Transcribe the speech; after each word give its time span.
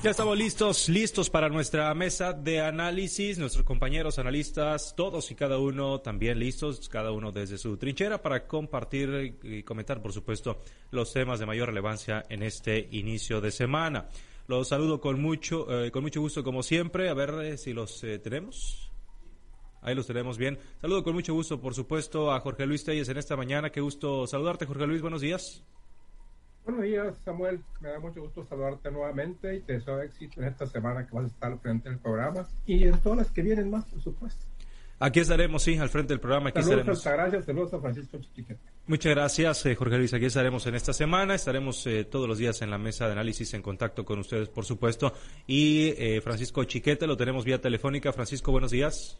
Ya 0.00 0.10
estamos 0.12 0.38
listos, 0.38 0.88
listos 0.88 1.28
para 1.28 1.48
nuestra 1.48 1.92
mesa 1.92 2.32
de 2.32 2.60
análisis. 2.60 3.36
Nuestros 3.36 3.64
compañeros 3.64 4.20
analistas, 4.20 4.94
todos 4.96 5.28
y 5.32 5.34
cada 5.34 5.58
uno 5.58 6.00
también 6.00 6.38
listos, 6.38 6.88
cada 6.88 7.10
uno 7.10 7.32
desde 7.32 7.58
su 7.58 7.76
trinchera 7.76 8.22
para 8.22 8.46
compartir 8.46 9.38
y 9.42 9.64
comentar, 9.64 10.00
por 10.00 10.12
supuesto, 10.12 10.60
los 10.92 11.12
temas 11.12 11.40
de 11.40 11.46
mayor 11.46 11.68
relevancia 11.68 12.24
en 12.28 12.44
este 12.44 12.88
inicio 12.92 13.40
de 13.40 13.50
semana. 13.50 14.08
Los 14.46 14.68
saludo 14.68 15.00
con 15.00 15.20
mucho, 15.20 15.66
eh, 15.84 15.90
con 15.90 16.04
mucho 16.04 16.20
gusto 16.20 16.44
como 16.44 16.62
siempre. 16.62 17.08
A 17.08 17.14
ver 17.14 17.30
eh, 17.42 17.58
si 17.58 17.72
los 17.72 18.04
eh, 18.04 18.20
tenemos. 18.20 18.92
Ahí 19.82 19.96
los 19.96 20.06
tenemos 20.06 20.38
bien. 20.38 20.60
Saludo 20.80 21.02
con 21.02 21.14
mucho 21.14 21.34
gusto, 21.34 21.60
por 21.60 21.74
supuesto, 21.74 22.30
a 22.32 22.38
Jorge 22.38 22.66
Luis 22.66 22.84
Telles 22.84 23.08
en 23.08 23.18
esta 23.18 23.36
mañana. 23.36 23.70
Qué 23.70 23.80
gusto 23.80 24.28
saludarte, 24.28 24.64
Jorge 24.64 24.86
Luis. 24.86 25.02
Buenos 25.02 25.22
días. 25.22 25.64
Buenos 26.68 26.84
días, 26.84 27.14
Samuel. 27.24 27.60
Me 27.80 27.88
da 27.88 27.98
mucho 27.98 28.20
gusto 28.20 28.44
saludarte 28.44 28.90
nuevamente 28.90 29.56
y 29.56 29.60
te 29.60 29.72
deseo 29.72 30.02
éxito 30.02 30.42
en 30.42 30.48
esta 30.48 30.66
semana 30.66 31.06
que 31.06 31.14
vas 31.14 31.24
a 31.24 31.28
estar 31.28 31.50
al 31.50 31.58
frente 31.60 31.88
del 31.88 31.98
programa 31.98 32.46
y 32.66 32.86
en 32.86 32.98
todas 33.00 33.16
las 33.20 33.30
que 33.30 33.40
vienen 33.40 33.70
más, 33.70 33.86
por 33.86 34.02
supuesto. 34.02 34.44
Aquí 34.98 35.20
estaremos, 35.20 35.62
sí, 35.62 35.78
al 35.78 35.88
frente 35.88 36.12
del 36.12 36.20
programa. 36.20 36.50
Aquí 36.50 36.62
saludos 36.62 36.98
estaremos. 36.98 37.46
saludos 37.46 37.72
a 37.72 37.80
Francisco 37.80 38.18
Chiquete. 38.18 38.58
Muchas 38.86 39.14
gracias, 39.14 39.64
eh, 39.64 39.74
Jorge 39.76 39.96
Luis. 39.96 40.12
Aquí 40.12 40.26
estaremos 40.26 40.66
en 40.66 40.74
esta 40.74 40.92
semana. 40.92 41.34
Estaremos 41.34 41.86
eh, 41.86 42.04
todos 42.04 42.28
los 42.28 42.36
días 42.36 42.60
en 42.60 42.68
la 42.68 42.76
mesa 42.76 43.06
de 43.06 43.12
análisis 43.12 43.54
en 43.54 43.62
contacto 43.62 44.04
con 44.04 44.18
ustedes, 44.18 44.50
por 44.50 44.66
supuesto. 44.66 45.14
Y 45.46 45.94
eh, 45.96 46.20
Francisco 46.20 46.64
Chiquete 46.64 47.06
lo 47.06 47.16
tenemos 47.16 47.46
vía 47.46 47.62
telefónica. 47.62 48.12
Francisco, 48.12 48.52
buenos 48.52 48.72
días. 48.72 49.18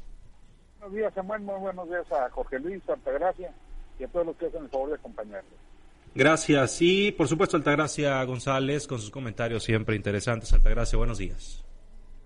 Buenos 0.80 0.94
días, 0.94 1.14
Samuel. 1.14 1.40
Muy 1.40 1.58
buenos 1.60 1.88
días 1.88 2.12
a 2.12 2.28
Jorge 2.28 2.58
Luis, 2.58 2.86
Altagracia 2.90 3.54
y 3.98 4.04
a 4.04 4.08
todos 4.08 4.26
los 4.26 4.36
que 4.36 4.48
hacen 4.48 4.64
el 4.64 4.68
favor 4.68 4.90
de 4.90 4.96
acompañarnos. 4.96 5.67
Gracias. 6.14 6.78
Y 6.80 7.12
por 7.12 7.28
supuesto, 7.28 7.56
Altagracia 7.56 8.22
González, 8.24 8.86
con 8.86 8.98
sus 8.98 9.10
comentarios 9.10 9.62
siempre 9.64 9.96
interesantes. 9.96 10.52
Altagracia, 10.52 10.98
buenos 10.98 11.18
días. 11.18 11.64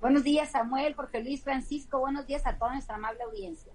Buenos 0.01 0.25
días, 0.25 0.51
Samuel, 0.51 0.95
Jorge 0.95 1.23
Luis, 1.23 1.43
Francisco. 1.43 2.01
Buenos 2.01 2.27
días 2.27 2.45
a 2.47 2.57
toda 2.57 2.73
nuestra 2.73 2.97
amable 2.97 3.23
audiencia. 3.23 3.73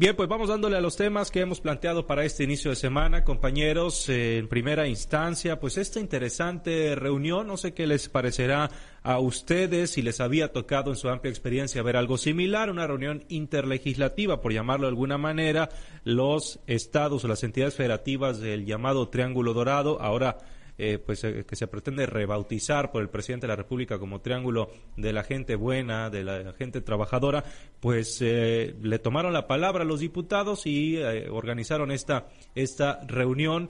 Bien, 0.00 0.16
pues 0.16 0.30
vamos 0.30 0.48
dándole 0.48 0.78
a 0.78 0.80
los 0.80 0.96
temas 0.96 1.30
que 1.30 1.40
hemos 1.40 1.60
planteado 1.60 2.06
para 2.06 2.24
este 2.24 2.44
inicio 2.44 2.70
de 2.70 2.76
semana, 2.76 3.22
compañeros. 3.22 4.08
Eh, 4.08 4.38
en 4.38 4.48
primera 4.48 4.88
instancia, 4.88 5.60
pues 5.60 5.76
esta 5.76 6.00
interesante 6.00 6.94
reunión, 6.94 7.46
no 7.46 7.58
sé 7.58 7.74
qué 7.74 7.86
les 7.86 8.08
parecerá 8.08 8.70
a 9.02 9.18
ustedes, 9.18 9.90
si 9.90 10.00
les 10.00 10.20
había 10.20 10.52
tocado 10.54 10.90
en 10.90 10.96
su 10.96 11.10
amplia 11.10 11.28
experiencia 11.28 11.82
ver 11.82 11.98
algo 11.98 12.16
similar, 12.16 12.70
una 12.70 12.86
reunión 12.86 13.24
interlegislativa, 13.28 14.40
por 14.40 14.54
llamarlo 14.54 14.86
de 14.86 14.92
alguna 14.92 15.18
manera, 15.18 15.68
los 16.02 16.60
estados 16.66 17.22
o 17.24 17.28
las 17.28 17.44
entidades 17.44 17.74
federativas 17.74 18.40
del 18.40 18.64
llamado 18.64 19.10
Triángulo 19.10 19.52
Dorado, 19.52 20.00
ahora 20.00 20.38
eh, 20.82 20.98
pues 20.98 21.22
eh, 21.24 21.44
que 21.46 21.56
se 21.56 21.66
pretende 21.66 22.06
rebautizar 22.06 22.90
por 22.90 23.02
el 23.02 23.10
presidente 23.10 23.46
de 23.46 23.48
la 23.48 23.56
República 23.56 23.98
como 23.98 24.22
Triángulo 24.22 24.70
de 24.96 25.12
la 25.12 25.24
gente 25.24 25.54
buena, 25.54 26.08
de 26.08 26.24
la 26.24 26.54
gente 26.54 26.80
trabajadora, 26.80 27.44
pues 27.80 28.18
eh, 28.22 28.74
le 28.80 28.98
tomaron 28.98 29.34
la 29.34 29.46
palabra 29.46 29.82
a 29.82 29.86
los 29.86 30.00
diputados 30.00 30.66
y 30.66 30.96
organizaron 31.30 31.90
esta 31.90 32.28
esta 32.54 32.98
reunión. 33.06 33.68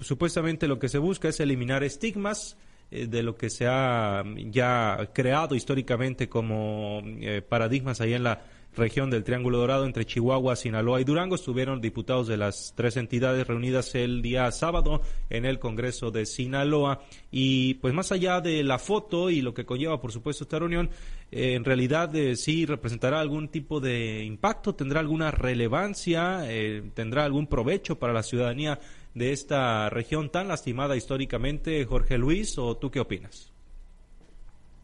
supuestamente 0.00 0.66
lo 0.66 0.80
que 0.80 0.88
se 0.88 0.98
busca 0.98 1.28
es 1.28 1.38
eliminar 1.38 1.84
estigmas 1.84 2.58
de 2.90 3.22
lo 3.22 3.36
que 3.36 3.48
se 3.48 3.68
ha 3.68 4.24
ya 4.50 5.10
creado 5.14 5.54
históricamente 5.54 6.28
como 6.28 7.02
paradigmas 7.48 8.00
ahí 8.00 8.14
en 8.14 8.24
la 8.24 8.42
región 8.74 9.10
del 9.10 9.24
Triángulo 9.24 9.58
Dorado 9.58 9.84
entre 9.84 10.04
Chihuahua, 10.04 10.56
Sinaloa 10.56 11.00
y 11.00 11.04
Durango. 11.04 11.34
Estuvieron 11.34 11.80
diputados 11.80 12.28
de 12.28 12.36
las 12.36 12.72
tres 12.76 12.96
entidades 12.96 13.46
reunidas 13.46 13.94
el 13.94 14.22
día 14.22 14.50
sábado 14.50 15.02
en 15.30 15.44
el 15.44 15.58
Congreso 15.58 16.10
de 16.10 16.26
Sinaloa. 16.26 17.02
Y 17.30 17.74
pues 17.74 17.94
más 17.94 18.12
allá 18.12 18.40
de 18.40 18.62
la 18.64 18.78
foto 18.78 19.30
y 19.30 19.40
lo 19.40 19.54
que 19.54 19.64
conlleva, 19.64 20.00
por 20.00 20.12
supuesto, 20.12 20.44
esta 20.44 20.58
reunión, 20.58 20.90
eh, 21.30 21.54
en 21.54 21.64
realidad 21.64 22.14
eh, 22.16 22.36
sí 22.36 22.66
representará 22.66 23.20
algún 23.20 23.48
tipo 23.48 23.80
de 23.80 24.24
impacto, 24.24 24.74
tendrá 24.74 25.00
alguna 25.00 25.30
relevancia, 25.30 26.42
eh, 26.50 26.90
tendrá 26.94 27.24
algún 27.24 27.46
provecho 27.46 27.98
para 27.98 28.12
la 28.12 28.22
ciudadanía 28.22 28.80
de 29.14 29.32
esta 29.32 29.90
región 29.90 30.30
tan 30.30 30.48
lastimada 30.48 30.96
históricamente. 30.96 31.84
Jorge 31.84 32.18
Luis, 32.18 32.58
¿o 32.58 32.76
tú 32.76 32.90
qué 32.90 33.00
opinas? 33.00 33.51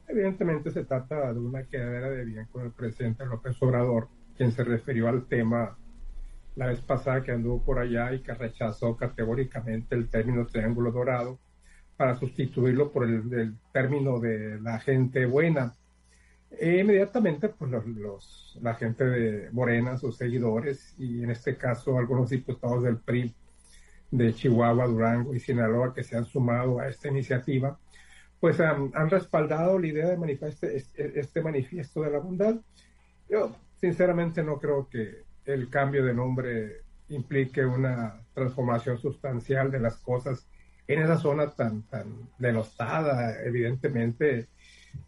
Evidentemente 0.08 0.70
se 0.70 0.84
trata 0.84 1.32
de 1.32 1.38
una 1.38 1.64
quedadera 1.64 2.08
de 2.08 2.24
bien 2.24 2.46
con 2.46 2.64
el 2.64 2.72
presidente 2.72 3.26
López 3.26 3.62
Obrador, 3.62 4.08
quien 4.36 4.52
se 4.52 4.64
refirió 4.64 5.08
al 5.08 5.26
tema 5.26 5.76
la 6.56 6.66
vez 6.66 6.80
pasada 6.80 7.22
que 7.22 7.30
anduvo 7.30 7.62
por 7.62 7.78
allá 7.78 8.12
y 8.14 8.20
que 8.20 8.32
rechazó 8.32 8.96
categóricamente 8.96 9.94
el 9.94 10.08
término 10.08 10.46
triángulo 10.46 10.90
dorado 10.90 11.38
para 11.96 12.16
sustituirlo 12.16 12.90
por 12.90 13.04
el, 13.04 13.54
término 13.72 14.18
de 14.18 14.58
la 14.60 14.80
gente 14.80 15.26
buena. 15.26 15.74
E 16.50 16.78
inmediatamente, 16.78 17.50
pues 17.50 17.70
los, 17.70 18.58
la 18.62 18.74
gente 18.74 19.04
de 19.04 19.50
Morena, 19.52 19.98
sus 19.98 20.16
seguidores, 20.16 20.94
y 20.98 21.22
en 21.22 21.30
este 21.30 21.56
caso 21.56 21.98
algunos 21.98 22.30
diputados 22.30 22.82
del 22.82 22.96
PRI 22.98 23.34
de 24.10 24.32
Chihuahua, 24.32 24.86
Durango 24.86 25.34
y 25.34 25.40
Sinaloa 25.40 25.92
que 25.92 26.02
se 26.02 26.16
han 26.16 26.24
sumado 26.24 26.80
a 26.80 26.88
esta 26.88 27.08
iniciativa, 27.08 27.78
pues 28.40 28.60
han, 28.60 28.92
respaldado 29.10 29.78
la 29.78 29.86
idea 29.86 30.06
de 30.06 30.38
este, 31.14 31.42
manifiesto 31.42 32.02
de 32.02 32.10
la 32.10 32.18
bondad. 32.18 32.56
Yo 33.28 33.54
sinceramente 33.80 34.42
no 34.42 34.58
creo 34.58 34.88
que 34.88 35.24
el 35.44 35.68
cambio 35.70 36.04
de 36.04 36.14
nombre 36.14 36.82
implique 37.08 37.64
una 37.64 38.20
transformación 38.34 38.98
sustancial 38.98 39.70
de 39.70 39.80
las 39.80 39.96
cosas 39.96 40.46
en 40.86 41.02
esa 41.02 41.16
zona 41.16 41.50
tan, 41.50 41.82
tan 41.82 42.28
denostada, 42.38 43.42
evidentemente 43.42 44.48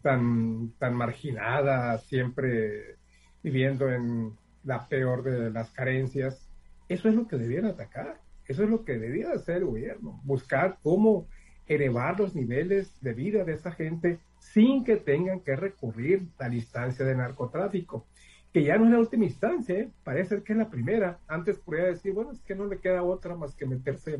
tan, 0.01 0.73
tan 0.77 0.95
marginada, 0.95 1.97
siempre 1.99 2.97
viviendo 3.43 3.89
en 3.89 4.37
la 4.63 4.87
peor 4.87 5.23
de 5.23 5.51
las 5.51 5.71
carencias. 5.71 6.47
Eso 6.87 7.07
es 7.07 7.15
lo 7.15 7.27
que 7.27 7.37
debiera 7.37 7.69
atacar, 7.69 8.19
eso 8.47 8.63
es 8.63 8.69
lo 8.69 8.83
que 8.83 8.99
debiera 8.99 9.33
hacer 9.33 9.57
el 9.57 9.65
gobierno, 9.65 10.19
buscar 10.23 10.77
cómo 10.83 11.27
elevar 11.75 12.19
los 12.19 12.35
niveles 12.35 12.93
de 13.01 13.13
vida 13.13 13.43
de 13.43 13.53
esa 13.53 13.71
gente 13.71 14.19
sin 14.39 14.83
que 14.83 14.97
tengan 14.97 15.39
que 15.39 15.55
recurrir 15.55 16.27
a 16.39 16.49
la 16.49 16.55
instancia 16.55 17.05
de 17.05 17.15
narcotráfico, 17.15 18.05
que 18.51 18.63
ya 18.63 18.77
no 18.77 18.85
es 18.85 18.91
la 18.91 18.99
última 18.99 19.25
instancia, 19.25 19.79
¿eh? 19.79 19.91
parece 20.03 20.43
que 20.43 20.53
es 20.53 20.59
la 20.59 20.69
primera. 20.69 21.19
Antes 21.27 21.59
podría 21.59 21.85
decir, 21.85 22.13
bueno, 22.13 22.31
es 22.31 22.41
que 22.41 22.55
no 22.55 22.65
le 22.65 22.79
queda 22.79 23.03
otra 23.03 23.35
más 23.35 23.55
que 23.55 23.65
meterse 23.65 24.19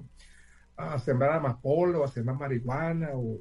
a 0.78 0.97
sembrar 1.00 1.34
amapola 1.34 2.00
o 2.00 2.03
a 2.06 2.07
sembrar 2.07 2.39
marihuana 2.39 3.09
o, 3.13 3.39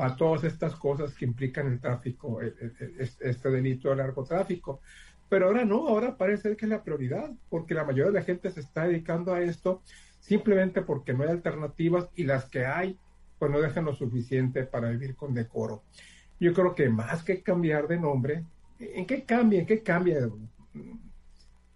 a 0.00 0.16
todas 0.16 0.44
estas 0.44 0.74
cosas 0.74 1.14
que 1.14 1.24
implican 1.24 1.66
el 1.66 1.80
tráfico, 1.80 2.40
este 2.40 3.50
delito 3.50 3.88
del 3.88 3.98
narcotráfico. 3.98 4.80
Pero 5.28 5.46
ahora 5.46 5.64
no, 5.64 5.88
ahora 5.88 6.16
parece 6.16 6.56
que 6.56 6.66
es 6.66 6.70
la 6.70 6.82
prioridad, 6.82 7.30
porque 7.48 7.74
la 7.74 7.84
mayoría 7.84 8.06
de 8.06 8.18
la 8.18 8.22
gente 8.22 8.50
se 8.50 8.60
está 8.60 8.86
dedicando 8.86 9.32
a 9.34 9.42
esto 9.42 9.82
simplemente 10.20 10.82
porque 10.82 11.14
no 11.14 11.22
hay 11.24 11.30
alternativas 11.30 12.08
y 12.14 12.24
las 12.24 12.48
que 12.48 12.66
hay 12.66 12.98
pues 13.38 13.50
no 13.50 13.60
dejan 13.60 13.84
lo 13.84 13.94
suficiente 13.94 14.64
para 14.64 14.90
vivir 14.90 15.14
con 15.14 15.34
decoro. 15.34 15.82
Yo 16.40 16.52
creo 16.52 16.74
que 16.74 16.88
más 16.88 17.22
que 17.22 17.42
cambiar 17.42 17.88
de 17.88 17.98
nombre, 17.98 18.44
¿en 18.78 19.06
qué 19.06 19.24
cambia? 19.24 19.60
¿En 19.60 19.66
qué 19.66 19.82
cambia 19.82 20.28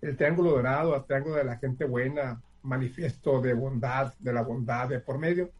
el 0.00 0.16
Triángulo 0.16 0.50
Dorado 0.50 0.94
al 0.94 1.04
Triángulo 1.04 1.36
de 1.36 1.44
la 1.44 1.58
Gente 1.58 1.84
Buena, 1.84 2.40
manifiesto 2.62 3.40
de 3.40 3.54
bondad, 3.54 4.14
de 4.18 4.32
la 4.32 4.42
bondad 4.42 4.88
de 4.88 5.00
por 5.00 5.18
medio? 5.18 5.50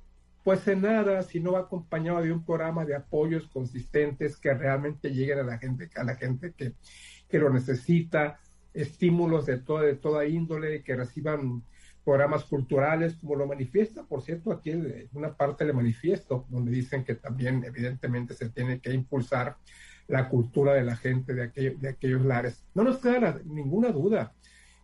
Pues 0.45 0.67
en 0.67 0.83
nada, 0.83 1.23
si 1.23 1.39
no 1.39 1.53
va 1.53 1.61
acompañado 1.61 2.21
de 2.21 2.33
un 2.33 2.45
programa 2.45 2.85
de 2.85 2.97
apoyos 2.97 3.47
consistentes 3.49 4.37
que 4.37 4.53
realmente 4.53 5.13
lleguen 5.13 5.39
a 5.39 5.45
la 5.45 5.59
gente, 5.59 5.89
a 5.95 6.03
la 6.03 6.17
gente 6.17 6.53
que, 6.57 6.75
que 7.29 7.39
lo 7.39 7.51
necesita, 7.51 8.41
estímulos 8.75 9.47
de, 9.47 9.59
toda 9.59 9.83
de 9.83 9.95
toda 9.95 10.27
índole, 10.27 10.83
que 10.83 10.97
reciban 10.97 11.63
programas 12.05 12.45
culturales, 12.45 13.15
como 13.17 13.37
lo 13.37 13.47
manifiesta, 13.47 14.03
por 14.05 14.23
cierto, 14.23 14.53
aquí 14.53 14.71
en 14.71 15.09
una 15.13 15.37
parte 15.37 15.65
del 15.65 15.75
manifiesto, 15.75 16.47
donde 16.49 16.73
dicen 16.73 17.05
que 17.05 17.15
también 17.15 17.65
evidentemente 17.65 18.35
se 18.35 18.49
tiene 18.51 18.81
que 18.81 18.93
impulsar 18.93 19.57
la 20.09 20.29
cultura 20.29 20.75
de 20.75 20.83
la 20.83 20.97
gente 20.97 21.33
de, 21.33 21.77
de 21.79 21.89
aquellos 21.89 22.25
lares. 22.25 22.65
No 22.75 22.83
nos 22.83 22.99
queda 22.99 23.41
ninguna 23.45 23.91
duda. 23.91 24.35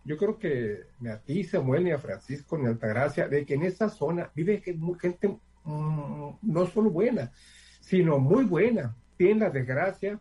Yo 0.05 0.17
creo 0.17 0.39
que 0.39 0.85
ni 1.01 1.11
a 1.11 1.21
ti, 1.21 1.45
Samuel, 1.45 1.85
ni 1.85 1.91
a 1.91 1.99
Francisco, 1.99 2.57
ni 2.57 2.67
a 2.67 2.71
Altagracia, 2.71 3.29
de 3.29 3.45
que 3.45 3.55
en 3.55 3.65
esa 3.65 3.89
zona 3.89 4.31
vive 4.35 4.63
gente 4.99 5.39
mm, 5.65 6.31
no 6.41 6.67
solo 6.67 6.91
buena, 6.91 7.33
sino 7.81 8.19
muy 8.19 8.45
buena. 8.45 8.97
Tiene 9.17 9.41
la 9.41 9.51
desgracia, 9.51 10.19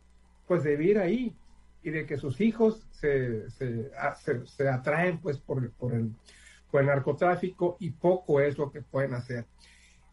pues, 0.47 0.63
de 0.63 0.75
vivir 0.75 0.97
ahí 0.97 1.35
y 1.83 1.91
de 1.91 2.05
que 2.05 2.17
sus 2.17 2.41
hijos 2.41 2.87
se, 2.91 3.49
se, 3.51 3.91
se, 4.45 4.67
atraen, 4.67 5.19
pues, 5.19 5.37
por, 5.37 5.71
por 5.73 5.93
el 5.93 6.11
con 6.77 6.81
el 6.81 6.89
narcotráfico 6.89 7.75
y 7.79 7.89
poco 7.89 8.39
es 8.39 8.55
lo 8.55 8.71
que 8.71 8.83
pueden 8.83 9.15
hacer. 9.15 9.47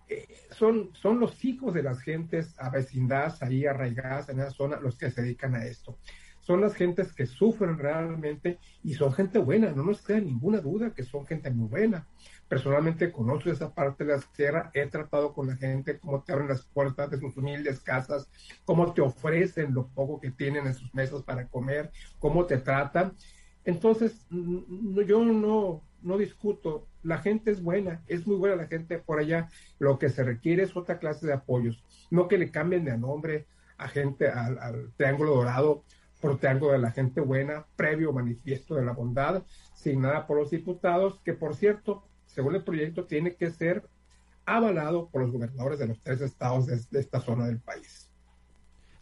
Eh, 0.09 0.27
son, 0.51 0.89
son 0.95 1.21
los 1.21 1.45
hijos 1.45 1.75
de 1.75 1.83
las 1.83 2.01
gentes 2.01 2.55
avecindadas 2.59 3.43
ahí 3.43 3.67
arraigadas 3.67 4.31
en 4.31 4.41
esa 4.41 4.51
zona 4.51 4.81
los 4.81 4.97
que 4.97 5.11
se 5.11 5.21
dedican 5.21 5.55
a 5.55 5.67
esto. 5.67 5.99
son 6.41 6.63
las 6.63 6.75
gentes 6.75 7.13
que 7.13 7.27
sufren 7.27 7.79
realmente 7.79 8.59
y 8.83 8.95
son 8.95 9.13
gente 9.13 9.39
buena, 9.39 9.73
no 9.73 9.83
nos 9.83 10.03
queda 10.03 10.21
ninguna 10.21 10.61
duda 10.61 10.95
que 10.95 11.03
son 11.03 11.27
gente 11.27 11.51
muy 11.51 11.69
buena. 11.69 12.07
Personalmente 12.49 13.13
conozco 13.13 13.51
esa 13.51 13.75
parte 13.75 14.05
de 14.05 14.15
la 14.15 14.23
sierra, 14.35 14.71
he 14.73 14.87
tratado 14.87 15.35
con 15.35 15.49
la 15.49 15.57
gente, 15.57 15.99
cómo 15.99 16.23
te 16.23 16.33
abren 16.33 16.49
las 16.49 16.65
puertas 16.65 17.11
de 17.11 17.19
sus 17.19 17.37
humildes 17.37 17.81
casas, 17.81 18.31
cómo 18.65 18.95
te 18.95 19.03
ofrecen 19.03 19.75
lo 19.75 19.89
poco 19.89 20.19
que 20.19 20.31
tienen 20.31 20.67
en 20.67 20.75
sus 20.75 20.95
mesas 20.95 21.23
para 21.23 21.47
comer, 21.47 21.91
cómo 22.19 22.47
te 22.47 22.57
tratan. 22.57 23.15
Entonces, 23.65 24.27
yo 24.31 25.25
no, 25.25 25.83
no 26.05 26.19
discuto, 26.19 26.87
la 27.03 27.19
gente 27.19 27.51
es 27.51 27.63
buena, 27.63 28.03
es 28.07 28.27
muy 28.27 28.37
buena 28.37 28.57
la 28.57 28.67
gente 28.67 28.99
por 28.99 29.19
allá, 29.19 29.49
lo 29.79 29.99
que 29.99 30.09
se 30.09 30.23
requiere 30.23 30.63
es 30.63 30.77
otra 30.77 30.99
clase 30.99 31.27
de 31.27 31.33
apoyos, 31.33 31.83
no 32.11 32.29
que 32.29 32.39
le 32.39 32.51
cambien 32.51 32.85
de 32.85 32.97
nombre 32.97 33.47
a 33.79 33.89
gente 33.89 34.29
al, 34.29 34.59
al 34.59 34.93
Triángulo 34.97 35.35
Dorado 35.35 35.85
por 36.21 36.39
Triángulo 36.39 36.73
de 36.73 36.79
la 36.79 36.91
Gente 36.91 37.21
Buena, 37.21 37.67
previo 37.77 38.13
manifiesto 38.13 38.77
de 38.77 38.85
la 38.85 38.93
bondad, 38.93 39.43
signada 39.75 40.27
por 40.27 40.39
los 40.39 40.51
diputados, 40.51 41.21
que 41.23 41.35
por 41.35 41.55
cierto, 41.55 42.03
según 42.25 42.55
el 42.55 42.65
proyecto, 42.65 43.05
tiene 43.05 43.35
que 43.35 43.51
ser 43.51 43.87
avalado 44.47 45.11
por 45.11 45.23
los 45.23 45.33
gobernadores 45.33 45.79
de 45.79 45.89
los 45.89 46.01
tres 46.01 46.21
estados 46.21 46.67
de 46.67 47.01
esta 47.01 47.21
zona 47.21 47.47
del 47.47 47.61
país. 47.61 48.04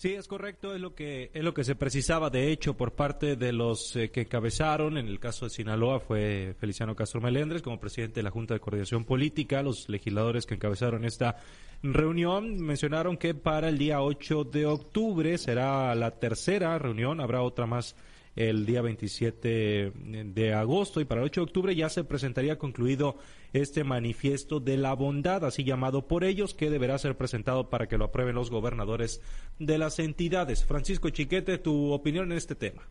Sí, 0.02 0.14
es 0.14 0.26
correcto, 0.26 0.75
es 0.75 0.81
lo 0.81 0.96
que 0.96 1.31
es 1.32 1.44
lo 1.44 1.54
que 1.54 1.62
se 1.62 1.76
precisaba 1.76 2.28
de 2.28 2.50
hecho 2.50 2.76
por 2.76 2.90
parte 2.90 3.37
de 3.37 3.52
los 3.52 3.94
eh, 3.94 4.10
que 4.10 4.22
encabezaron, 4.22 4.99
en 4.99 5.06
el 5.06 5.20
caso 5.20 5.44
de 5.44 5.50
Sinaloa 5.50 6.00
fue 6.00 6.56
Feliciano 6.58 6.96
Castro 6.96 7.20
Melendres 7.20 7.62
como 7.62 7.78
presidente 7.78 8.16
de 8.16 8.25
la 8.25 8.32
Junta 8.32 8.52
de 8.52 8.58
Coordinación 8.58 9.04
Política, 9.04 9.62
los 9.62 9.88
legisladores 9.88 10.44
que 10.44 10.54
encabezaron 10.54 11.04
esta 11.04 11.37
reunión 11.84 12.56
mencionaron 12.56 13.16
que 13.16 13.32
para 13.37 13.69
el 13.69 13.78
día 13.78 14.02
8 14.02 14.43
de 14.43 14.66
octubre 14.66 15.38
será 15.38 15.94
la 15.94 16.10
tercera 16.10 16.76
reunión, 16.81 17.20
habrá 17.20 17.43
otra 17.43 17.66
más 17.66 17.94
el 18.34 18.64
día 18.64 18.81
27 18.81 19.93
de 19.94 20.55
agosto 20.55 21.00
y 21.00 21.05
para 21.05 21.20
el 21.20 21.26
8 21.26 21.40
de 21.40 21.44
octubre 21.44 21.75
ya 21.75 21.88
se 21.88 22.05
presentaría 22.05 22.58
concluido 22.58 23.17
este 23.52 23.84
manifiesto 23.84 24.61
de 24.61 24.79
la 24.79 24.94
bondad, 24.94 25.44
así 25.44 25.64
llamado 25.64 26.06
por 26.08 26.25
ellos, 26.25 26.55
que 26.55 26.70
deberá 26.70 26.96
ser 26.99 27.17
presentado 27.17 27.69
para 27.69 27.87
que 27.87 27.99
lo 27.99 28.06
aprueben 28.06 28.34
los 28.34 28.50
gobernadores 28.50 29.20
de 29.58 29.76
las 29.76 29.99
entidades. 29.99 30.64
Francisco 30.64 31.11
Chiquete, 31.11 31.58
tu 31.58 31.93
opinión 31.93 32.32
en 32.32 32.38
este 32.38 32.55
tema. 32.55 32.82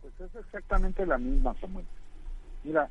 Pues 0.00 0.14
es 0.20 0.34
exactamente 0.36 1.04
la 1.04 1.18
misma, 1.18 1.54
Samuel. 1.60 1.84
Mira, 2.62 2.88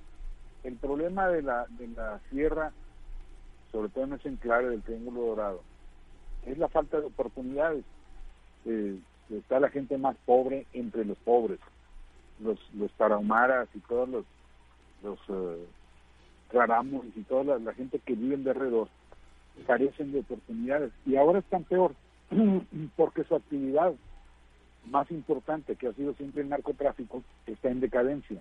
el 0.64 0.76
problema 0.76 1.28
de 1.28 1.42
la, 1.42 1.66
de 1.70 1.88
la 1.88 2.20
sierra, 2.30 2.72
sobre 3.72 3.90
todo 3.90 4.04
en 4.04 4.14
ese 4.14 4.30
enclave 4.30 4.70
del 4.70 4.84
Triángulo 4.84 5.22
Dorado, 5.22 5.64
es 6.46 6.58
la 6.58 6.68
falta 6.68 7.00
de 7.00 7.08
oportunidades. 7.08 7.84
Eh, 8.66 8.98
está 9.38 9.60
la 9.60 9.70
gente 9.70 9.98
más 9.98 10.16
pobre 10.26 10.66
entre 10.74 11.06
los 11.06 11.18
pobres, 11.20 11.60
los, 12.40 12.60
los 12.74 12.92
tarahumaras 12.94 13.68
y 13.74 13.80
todos 13.80 14.10
los, 14.10 14.26
los 15.04 15.30
uh, 15.30 15.58
y 17.16 17.22
toda 17.24 17.58
la, 17.58 17.74
gente 17.74 18.00
que 18.00 18.14
vive 18.14 18.38
de 18.38 18.52
alrededor 18.52 18.88
carecen 19.66 20.12
de 20.12 20.20
oportunidades. 20.20 20.92
Y 21.06 21.16
ahora 21.16 21.40
están 21.40 21.64
peor, 21.64 21.96
porque 22.96 23.24
su 23.24 23.36
actividad 23.36 23.94
más 24.86 25.10
importante, 25.12 25.76
que 25.76 25.88
ha 25.88 25.94
sido 25.94 26.14
siempre 26.14 26.44
el 26.44 26.50
narcotráfico, 26.50 27.24
está 27.48 27.70
en 27.70 27.80
decadencia. 27.80 28.40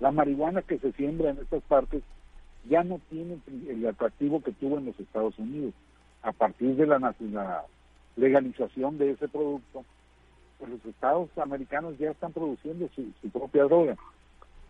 La 0.00 0.12
marihuana 0.12 0.62
que 0.62 0.78
se 0.78 0.92
siembra 0.92 1.30
en 1.30 1.38
estas 1.38 1.62
partes 1.64 2.02
ya 2.68 2.84
no 2.84 3.00
tiene 3.10 3.38
el 3.68 3.86
atractivo 3.86 4.42
que 4.42 4.52
tuvo 4.52 4.78
en 4.78 4.86
los 4.86 4.98
Estados 4.98 5.38
Unidos. 5.38 5.74
A 6.22 6.32
partir 6.32 6.74
de 6.76 6.86
la, 6.86 6.98
la 6.98 7.64
legalización 8.16 8.98
de 8.98 9.12
ese 9.12 9.28
producto, 9.28 9.84
pues 10.58 10.70
los 10.70 10.84
estados 10.84 11.28
americanos 11.38 11.98
ya 11.98 12.10
están 12.10 12.32
produciendo 12.32 12.88
su, 12.94 13.30
propia 13.30 13.64
droga. 13.64 13.96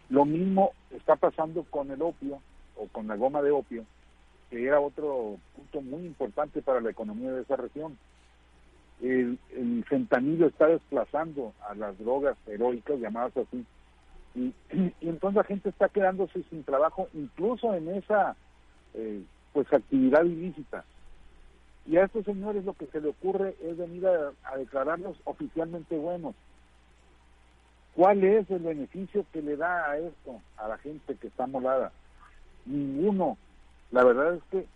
Lo 0.08 0.24
mismo 0.24 0.72
está 0.90 1.16
pasando 1.16 1.64
con 1.64 1.90
el 1.90 2.02
opio 2.02 2.40
o 2.76 2.86
con 2.88 3.06
la 3.08 3.16
goma 3.16 3.42
de 3.42 3.50
opio, 3.50 3.84
que 4.50 4.64
era 4.64 4.80
otro 4.80 5.36
punto 5.54 5.80
muy 5.82 6.06
importante 6.06 6.62
para 6.62 6.80
la 6.80 6.90
economía 6.90 7.32
de 7.32 7.42
esa 7.42 7.56
región. 7.56 7.98
El, 9.00 9.38
el 9.54 9.84
fentanilo 9.88 10.46
está 10.46 10.68
desplazando 10.68 11.52
a 11.68 11.74
las 11.74 11.98
drogas 11.98 12.36
heroicas, 12.46 12.98
llamadas 12.98 13.36
así, 13.36 13.64
y, 14.36 14.52
entonces 15.00 15.36
la 15.36 15.44
gente 15.44 15.70
está 15.70 15.88
quedándose 15.88 16.42
sin 16.50 16.62
trabajo 16.62 17.08
incluso 17.14 17.74
en 17.74 17.88
esa 17.88 18.36
eh, 18.94 19.22
pues 19.52 19.72
actividad 19.72 20.24
ilícita. 20.24 20.84
Y 21.88 21.96
a 21.96 22.04
estos 22.04 22.24
señores 22.24 22.64
lo 22.64 22.74
que 22.74 22.86
se 22.86 23.00
le 23.00 23.08
ocurre 23.08 23.54
es 23.62 23.76
venir 23.76 24.06
a, 24.06 24.56
declararlos 24.56 25.16
oficialmente 25.24 25.96
buenos. 25.96 26.34
¿Cuál 27.94 28.24
es 28.24 28.50
el 28.50 28.60
beneficio 28.60 29.24
que 29.32 29.40
le 29.40 29.56
da 29.56 29.90
a 29.90 29.98
esto, 29.98 30.40
a 30.56 30.68
la 30.68 30.78
gente 30.78 31.14
que 31.14 31.28
está 31.28 31.46
molada? 31.46 31.92
Ninguno. 32.66 33.38
La 33.92 34.04
verdad 34.04 34.34
es 34.34 34.42
que 34.50 34.66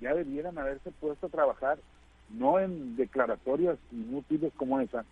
ya 0.00 0.14
debieran 0.14 0.56
haberse 0.58 0.90
puesto 0.92 1.26
a 1.26 1.30
trabajar 1.30 1.78
no 2.30 2.60
en 2.60 2.96
declaratorias 2.96 3.76
inútiles 3.90 4.52
como 4.56 4.80
esa, 4.80 5.04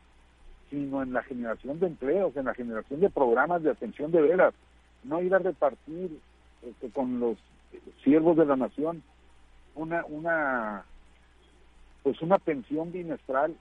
sino 0.70 1.02
en 1.02 1.12
la 1.12 1.22
generación 1.24 1.80
de 1.80 1.88
empleos, 1.88 2.36
en 2.36 2.44
la 2.44 2.54
generación 2.54 3.00
de 3.00 3.10
programas 3.10 3.62
de 3.62 3.70
atención 3.70 4.12
de 4.12 4.22
veras, 4.22 4.54
no 5.02 5.20
ir 5.20 5.34
a 5.34 5.38
repartir 5.38 6.18
este, 6.62 6.90
con 6.90 7.18
los 7.18 7.36
siervos 8.04 8.36
de 8.36 8.46
la 8.46 8.56
nación 8.56 9.02
una, 9.74 10.04
una 10.06 10.84
pues 12.02 12.20
una 12.22 12.38
pensión 12.38 12.92
bimestral 12.92 13.54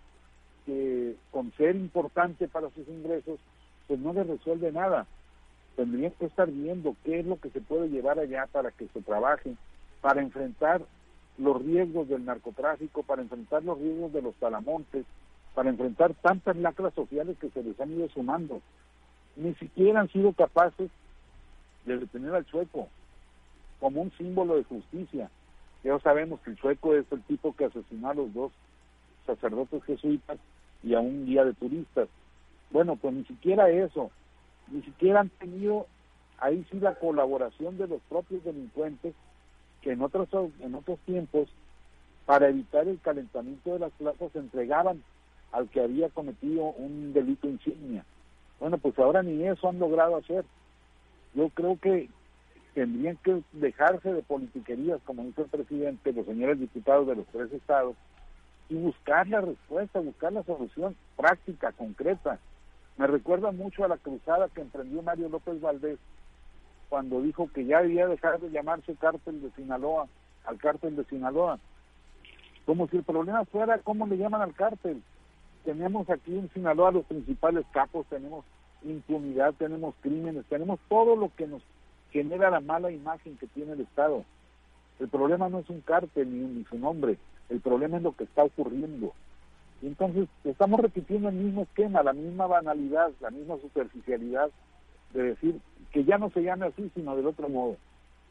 que 0.65 1.15
con 1.31 1.51
ser 1.53 1.75
importante 1.75 2.47
para 2.47 2.69
sus 2.71 2.87
ingresos, 2.87 3.39
pues 3.87 3.99
no 3.99 4.13
les 4.13 4.27
resuelve 4.27 4.71
nada. 4.71 5.07
Tendrían 5.75 6.11
que 6.11 6.25
estar 6.25 6.49
viendo 6.49 6.95
qué 7.03 7.19
es 7.19 7.25
lo 7.25 7.39
que 7.39 7.49
se 7.49 7.61
puede 7.61 7.89
llevar 7.89 8.19
allá 8.19 8.47
para 8.51 8.71
que 8.71 8.87
se 8.87 9.01
trabaje, 9.01 9.53
para 10.01 10.21
enfrentar 10.21 10.81
los 11.37 11.61
riesgos 11.63 12.07
del 12.09 12.25
narcotráfico, 12.25 13.03
para 13.03 13.21
enfrentar 13.21 13.63
los 13.63 13.77
riesgos 13.77 14.11
de 14.11 14.21
los 14.21 14.35
talamontes, 14.35 15.05
para 15.53 15.69
enfrentar 15.69 16.13
tantas 16.15 16.55
lacras 16.57 16.93
sociales 16.93 17.37
que 17.39 17.49
se 17.49 17.63
les 17.63 17.79
han 17.79 17.91
ido 17.91 18.09
sumando. 18.09 18.61
Ni 19.35 19.53
siquiera 19.55 20.01
han 20.01 20.09
sido 20.09 20.33
capaces 20.33 20.89
de 21.85 21.97
detener 21.97 22.33
al 22.33 22.45
sueco 22.45 22.89
como 23.79 24.01
un 24.01 24.11
símbolo 24.17 24.55
de 24.55 24.63
justicia, 24.63 25.29
ya 25.87 25.99
sabemos 25.99 26.41
que 26.41 26.51
el 26.51 26.57
sueco 26.57 26.93
es 26.95 27.05
el 27.11 27.21
tipo 27.23 27.55
que 27.55 27.65
asesinó 27.65 28.09
a 28.09 28.13
los 28.13 28.33
dos 28.33 28.51
sacerdotes 29.25 29.83
jesuitas 29.85 30.37
y 30.83 30.93
a 30.93 30.99
un 30.99 31.25
guía 31.25 31.45
de 31.45 31.53
turistas. 31.53 32.09
Bueno, 32.71 32.97
pues 32.97 33.13
ni 33.13 33.23
siquiera 33.23 33.69
eso, 33.69 34.11
ni 34.69 34.81
siquiera 34.81 35.21
han 35.21 35.29
tenido 35.29 35.87
ahí 36.39 36.65
sí 36.69 36.79
la 36.81 36.95
colaboración 36.95 37.77
de 37.77 37.87
los 37.87 38.01
propios 38.09 38.43
delincuentes 38.43 39.15
que 39.81 39.93
en 39.93 40.01
otros 40.01 40.27
en 40.59 40.75
otros 40.75 40.99
tiempos 41.05 41.47
para 42.25 42.49
evitar 42.49 42.85
el 42.87 42.99
calentamiento 42.99 43.71
de 43.71 43.79
las 43.79 43.91
plazas 43.93 44.35
entregaban 44.35 45.01
al 45.53 45.69
que 45.69 45.79
había 45.79 46.09
cometido 46.09 46.65
un 46.65 47.13
delito 47.13 47.47
insignia. 47.47 48.03
Bueno, 48.59 48.77
pues 48.77 48.99
ahora 48.99 49.23
ni 49.23 49.47
eso 49.47 49.69
han 49.69 49.79
logrado 49.79 50.17
hacer. 50.17 50.43
Yo 51.33 51.47
creo 51.49 51.79
que 51.79 52.09
tendrían 52.77 53.17
que 53.23 53.41
dejarse 53.53 54.13
de 54.13 54.21
politiquerías, 54.21 55.01
como 55.03 55.23
dice 55.23 55.41
el 55.41 55.47
presidente, 55.47 56.13
los 56.13 56.27
señores 56.27 56.59
diputados 56.59 57.07
de 57.07 57.15
los 57.15 57.25
tres 57.25 57.51
estados, 57.51 57.95
y 58.69 58.75
buscar 58.75 59.27
la 59.27 59.41
respuesta, 59.41 59.99
buscar 59.99 60.31
la 60.31 60.43
solución 60.43 60.95
práctica, 61.15 61.71
concreta. 61.71 62.37
Me 62.97 63.07
recuerda 63.07 63.51
mucho 63.51 63.83
a 63.83 63.87
la 63.87 63.97
cruzada 63.97 64.49
que 64.49 64.61
emprendió 64.61 65.01
Mario 65.01 65.27
López 65.27 65.59
Valdés 65.59 65.97
cuando 66.87 67.19
dijo 67.23 67.49
que 67.51 67.65
ya 67.65 67.81
debía 67.81 68.05
dejar 68.05 68.39
de 68.39 68.51
llamarse 68.51 68.93
cártel 68.93 69.41
de 69.41 69.49
Sinaloa 69.53 70.07
al 70.45 70.59
cártel 70.59 70.95
de 70.95 71.03
Sinaloa. 71.05 71.57
Como 72.67 72.87
si 72.89 72.97
el 72.97 73.03
problema 73.03 73.43
fuera 73.45 73.79
cómo 73.79 74.05
le 74.05 74.19
llaman 74.19 74.43
al 74.43 74.53
cártel. 74.53 75.01
Tenemos 75.65 76.07
aquí 76.11 76.37
en 76.37 76.47
Sinaloa 76.53 76.91
los 76.91 77.05
principales 77.05 77.65
capos, 77.71 78.05
tenemos 78.05 78.45
impunidad, 78.83 79.55
tenemos 79.55 79.95
crímenes, 80.01 80.45
tenemos 80.45 80.79
todo 80.87 81.15
lo 81.15 81.33
que 81.35 81.47
nos 81.47 81.63
genera 82.17 82.49
la 82.49 82.61
mala 82.61 82.91
imagen 82.91 83.37
que 83.37 83.45
tiene 83.47 83.73
el 83.73 83.81
Estado. 83.81 84.23
El 84.99 85.07
problema 85.07 85.49
no 85.49 85.59
es 85.59 85.69
un 85.69 85.81
cártel 85.81 86.55
ni, 86.55 86.63
su 86.65 86.79
nombre, 86.79 87.17
el 87.49 87.61
problema 87.61 87.97
es 87.97 88.03
lo 88.03 88.15
que 88.15 88.23
está 88.23 88.43
ocurriendo. 88.43 89.13
Y 89.83 89.87
entonces 89.87 90.27
estamos 90.43 90.79
repitiendo 90.79 91.29
el 91.29 91.35
mismo 91.35 91.63
esquema, 91.63 92.01
la 92.01 92.13
misma 92.13 92.47
banalidad, 92.47 93.11
la 93.21 93.29
misma 93.29 93.57
superficialidad 93.61 94.49
de 95.13 95.23
decir 95.23 95.59
que 95.91 96.03
ya 96.03 96.17
no 96.17 96.31
se 96.31 96.41
llame 96.41 96.65
así, 96.65 96.89
sino 96.95 97.15
del 97.15 97.27
otro 97.27 97.47
modo. 97.49 97.77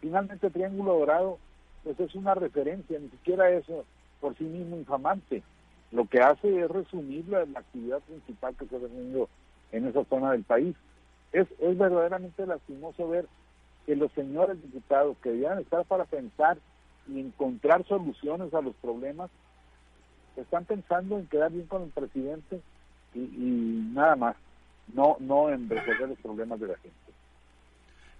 Finalmente 0.01 0.51
Triángulo 0.51 0.99
Dorado 0.99 1.39
pues 1.85 2.01
es 2.01 2.13
una 2.17 2.35
referencia, 2.35 2.99
ni 2.99 3.09
siquiera 3.11 3.49
eso 3.51 3.85
por 4.21 4.37
sí 4.37 4.45
mismo 4.45 4.77
infamante. 4.77 5.45
Lo 5.93 6.07
que 6.07 6.19
hace 6.19 6.61
es 6.61 6.69
resumir 6.69 7.29
la, 7.29 7.43
actividad 7.43 8.01
principal 8.01 8.57
que 8.57 8.67
se 8.67 8.77
ha 8.77 8.81
tenido 8.81 9.29
en 9.71 9.87
esa 9.87 10.05
zona 10.07 10.33
del 10.33 10.43
país. 10.43 10.75
Es 11.33 11.47
verdaderamente 11.61 12.45
lastimoso 12.45 13.09
ver 13.09 13.27
que 13.87 13.97
los 13.97 14.11
señores 14.13 14.61
diputados 14.63 15.17
que 15.23 15.31
debían 15.31 15.61
estar 15.61 15.85
para 15.85 16.05
pensar 16.05 16.59
y 17.09 17.21
encontrar 17.21 17.87
soluciones 17.87 18.53
a 18.53 18.61
los 18.61 18.75
problemas, 18.77 19.31
están 20.37 20.65
pensando 20.65 21.19
en 21.19 21.27
quedar 21.29 21.53
bien 21.53 21.67
con 21.67 21.85
el 21.85 21.91
presidente 21.91 22.61
y, 23.15 23.21
nada 23.95 24.17
más. 24.17 24.37
no, 24.93 25.17
no 25.21 25.49
en 25.51 25.69
resolver 25.69 26.09
los 26.09 26.19
problemas 26.19 26.61
de 26.61 26.67
la 26.67 26.77
gente. 26.77 27.07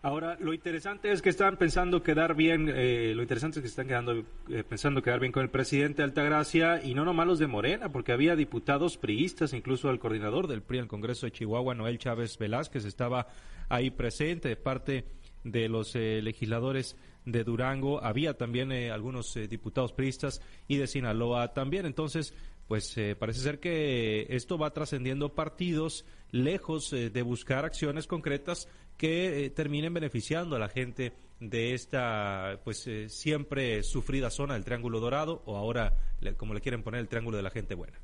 Ahora, 0.03 0.37
lo 0.39 0.55
interesante 0.55 1.11
es 1.11 1.21
que 1.21 1.31
están 1.31 1.57
pensando 1.57 2.03
quedar 2.03 2.37
bien, 2.37 2.71
eh, 2.73 3.13
lo 3.17 3.23
interesante 3.23 3.59
es 3.59 3.63
que 3.63 3.69
están 3.69 3.89
quedando, 3.89 4.25
eh, 4.49 4.63
pensando 4.63 5.03
quedar 5.03 5.19
bien 5.19 5.33
con 5.33 5.43
el 5.43 5.51
presidente 5.51 6.03
Altagracia 6.03 6.81
y 6.81 6.95
no 6.95 7.05
nomás 7.05 7.27
los 7.27 7.39
de 7.41 7.49
Morena, 7.49 7.91
porque 7.91 8.13
había 8.13 8.37
diputados 8.37 8.99
priistas, 8.99 9.53
incluso 9.53 9.91
el 9.91 9.99
coordinador 9.99 10.47
del 10.47 10.63
PRI 10.63 10.79
en 10.79 10.83
el 10.85 10.89
Congreso 10.89 11.27
de 11.27 11.33
Chihuahua, 11.33 11.75
Noel 11.75 11.99
Chávez 11.99 12.39
Velázquez, 12.39 12.85
estaba 12.85 13.27
ahí 13.69 13.91
presente 13.91 14.49
de 14.49 14.55
parte 14.55 15.05
de 15.51 15.69
los 15.69 15.97
eh, 15.97 16.21
legisladores 16.23 16.97
de 17.25 17.43
Durango, 17.43 18.03
había 18.05 18.37
también 18.37 18.71
algunos 18.73 19.35
diputados 19.49 19.93
priistas 19.93 20.41
y 20.69 20.77
de 20.77 20.87
Sinaloa 20.87 21.55
también. 21.55 21.87
Entonces, 21.87 22.35
pues 22.69 22.95
parece 23.19 23.41
ser 23.41 23.59
que 23.59 24.27
esto 24.31 24.59
va 24.59 24.73
trascendiendo 24.73 25.35
partidos 25.35 26.05
lejos 26.31 26.91
de 26.91 27.23
buscar 27.23 27.65
acciones 27.65 28.07
concretas 28.07 28.69
que 28.97 29.45
eh, 29.45 29.51
terminen 29.51 29.95
beneficiando 29.95 30.57
a 30.57 30.59
la 30.59 30.69
gente 30.69 31.13
de 31.41 31.75
esta 31.75 32.61
pues 32.65 32.87
eh, 32.87 33.09
siempre 33.11 33.83
sufrida 33.83 34.31
zona 34.31 34.55
del 34.55 34.65
Triángulo 34.65 35.01
Dorado 35.01 35.43
o 35.45 35.57
ahora 35.57 35.95
como 36.39 36.55
le 36.55 36.63
quieren 36.63 36.83
poner 36.83 37.01
el 37.01 37.09
Triángulo 37.09 37.37
de 37.37 37.43
la 37.43 37.51
gente 37.51 37.75
buena. 37.75 37.99